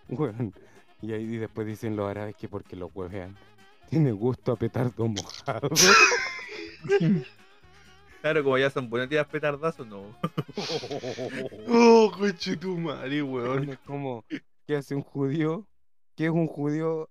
Weón. 0.08 0.54
Y 1.00 1.12
ahí 1.12 1.36
después 1.36 1.66
dicen 1.66 1.96
los 1.96 2.08
árabes 2.08 2.36
que 2.36 2.48
porque 2.48 2.76
los 2.76 2.90
huevean. 2.94 3.36
Tiene 3.90 4.12
gusto 4.12 4.52
a 4.52 4.56
petardo 4.56 5.08
mojado. 5.08 5.68
Claro, 8.22 8.44
como 8.44 8.56
ya 8.56 8.70
son 8.70 8.88
buenos 8.88 9.10
días 9.10 9.26
petardazos, 9.26 9.84
no. 9.84 10.04
Oh, 11.68 12.12
coche 12.16 12.56
tu 12.56 12.78
madre, 12.78 13.20
weón. 13.20 13.70
es 13.70 13.78
como, 13.80 14.24
¿qué 14.64 14.76
hace 14.76 14.94
un 14.94 15.02
judío? 15.02 15.66
¿Qué 16.14 16.26
es 16.26 16.30
un 16.30 16.46
judío 16.46 17.10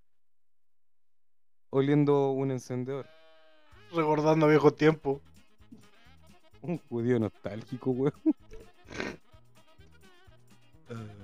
oliendo 1.69 2.31
un 2.31 2.51
encendedor? 2.51 3.07
Recordando 3.93 4.47
viejos 4.47 4.73
tiempos. 4.77 5.21
Un 6.61 6.77
judío 6.77 7.19
nostálgico, 7.19 7.91
weón. 7.91 8.13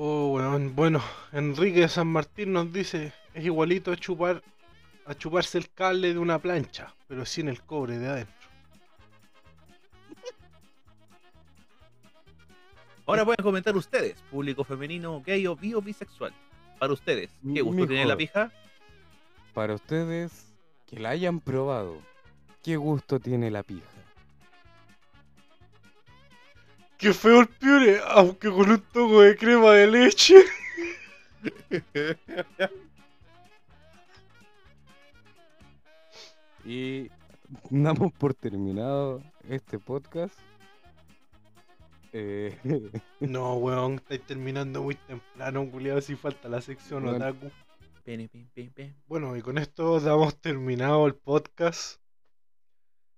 Oh, 0.00 0.34
weón. 0.34 0.76
Bueno, 0.76 1.02
Enrique 1.32 1.80
de 1.80 1.88
San 1.88 2.06
Martín 2.06 2.52
nos 2.52 2.72
dice: 2.72 3.12
es 3.34 3.44
igualito 3.44 3.90
a 3.90 3.96
chupar 3.96 4.44
a 5.06 5.14
chuparse 5.14 5.58
el 5.58 5.70
cable 5.70 6.12
de 6.12 6.18
una 6.18 6.38
plancha, 6.38 6.94
pero 7.08 7.24
sin 7.26 7.48
el 7.48 7.62
cobre 7.62 7.98
de 7.98 8.08
adentro. 8.08 8.37
Ahora 13.08 13.24
pueden 13.24 13.42
comentar 13.42 13.74
ustedes, 13.74 14.20
público 14.30 14.64
femenino, 14.64 15.22
gay 15.24 15.46
o 15.46 15.56
bi 15.56 15.72
o 15.72 15.80
bisexual. 15.80 16.30
Para 16.78 16.92
ustedes, 16.92 17.30
¿qué 17.54 17.62
gusto 17.62 17.86
tiene 17.86 18.04
la 18.04 18.18
pija? 18.18 18.52
Para 19.54 19.74
ustedes 19.74 20.52
que 20.86 21.00
la 21.00 21.08
hayan 21.08 21.40
probado, 21.40 22.02
¿qué 22.62 22.76
gusto 22.76 23.18
tiene 23.18 23.50
la 23.50 23.62
pija? 23.62 23.88
Qué 26.98 27.14
feo 27.14 27.40
el 27.40 27.48
piure, 27.48 27.98
aunque 28.08 28.50
con 28.50 28.70
un 28.70 28.80
toco 28.92 29.22
de 29.22 29.36
crema 29.36 29.72
de 29.72 29.86
leche. 29.86 30.44
Y 36.64 37.08
damos 37.70 38.12
por 38.12 38.34
terminado 38.34 39.22
este 39.48 39.78
podcast. 39.78 40.38
Eh, 42.12 42.56
No, 43.20 43.54
weón, 43.56 43.94
estáis 43.94 44.22
terminando 44.26 44.82
muy 44.82 44.94
temprano, 44.94 45.70
culiado, 45.70 46.00
si 46.00 46.16
falta 46.16 46.48
la 46.48 46.60
sección 46.60 47.04
Weón. 47.04 47.16
otaku. 47.16 47.50
Pene. 48.04 48.30
Bueno, 49.06 49.36
y 49.36 49.42
con 49.42 49.58
esto 49.58 50.00
damos 50.00 50.40
terminado 50.40 51.06
el 51.06 51.14
podcast. 51.14 52.00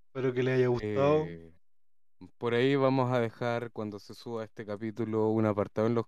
Espero 0.09 0.32
que 0.34 0.43
les 0.43 0.59
haya 0.59 0.66
gustado. 0.66 1.24
eh, 1.26 1.53
por 2.38 2.55
ahí 2.55 2.74
vamos 2.76 3.12
a 3.12 3.20
dejar 3.20 3.70
cuando 3.70 3.99
se 3.99 4.14
suba 4.14 4.45
este 4.45 4.66
capítulo 4.66 5.28
un 5.28 5.47
apartado 5.47 5.86
en 5.86 5.95
los 5.95 6.07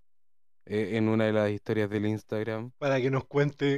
eh, 0.65 0.97
en 0.97 1.07
una 1.09 1.25
de 1.25 1.33
las 1.33 1.49
historias 1.51 1.89
del 1.89 2.05
Instagram. 2.05 2.71
Para 2.77 2.99
que 3.01 3.09
nos 3.09 3.25
cuente 3.25 3.77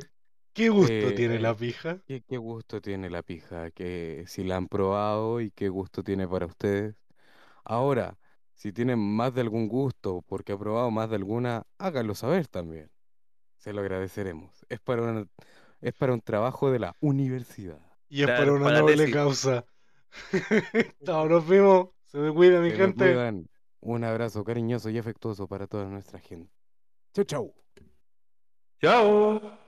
qué 0.54 0.70
gusto 0.70 0.92
eh, 0.92 1.14
tiene 1.16 1.40
la 1.40 1.56
pija. 1.56 2.00
¿Qué, 2.08 2.22
qué 2.22 2.38
gusto 2.38 2.82
tiene 2.82 3.10
la 3.10 3.22
pija? 3.22 3.70
Que 3.72 4.24
si 4.28 4.44
la 4.44 4.58
han 4.58 4.68
probado 4.68 5.40
y 5.42 5.52
qué 5.52 5.70
gusto 5.70 6.04
tiene 6.04 6.28
para 6.28 6.48
ustedes. 6.48 6.96
Ahora, 7.64 8.18
si 8.56 8.74
tienen 8.74 9.00
más 9.00 9.34
de 9.36 9.42
algún 9.42 9.68
gusto 9.70 10.24
porque 10.28 10.54
ha 10.54 10.58
probado 10.58 10.92
más 10.92 11.10
de 11.12 11.18
alguna, 11.18 11.64
háganlo 11.80 12.16
saber 12.16 12.48
también. 12.48 12.90
Se 13.58 13.74
lo 13.74 13.82
agradeceremos. 13.82 14.66
Es 14.70 14.80
para 14.82 15.04
una- 15.04 15.28
es 15.82 15.94
para 15.94 16.14
un 16.14 16.22
trabajo 16.22 16.72
de 16.72 16.80
la 16.80 16.96
universidad. 17.02 17.80
Y 18.10 18.22
es 18.22 18.28
Claro, 18.28 18.40
para 18.46 18.54
una 18.54 18.66
para 18.66 18.80
noble 18.82 19.12
causa. 19.12 19.66
Chao, 21.06 21.28
nos 21.28 21.48
vimos. 21.48 21.90
Se 22.06 22.18
me 22.20 22.34
cuida, 22.34 22.62
mi 22.62 22.70
me 22.70 22.76
gente. 22.76 23.06
cuidan. 23.06 23.50
Un 23.82 24.04
abrazo 24.04 24.44
cariñoso 24.44 24.90
y 24.90 24.98
afectuoso 24.98 25.48
para 25.48 25.68
toda 25.68 25.86
nuestra 25.86 26.20
gente. 26.20 26.52
Chau, 27.14 27.26
chau. 27.26 27.56
Chao. 28.82 29.65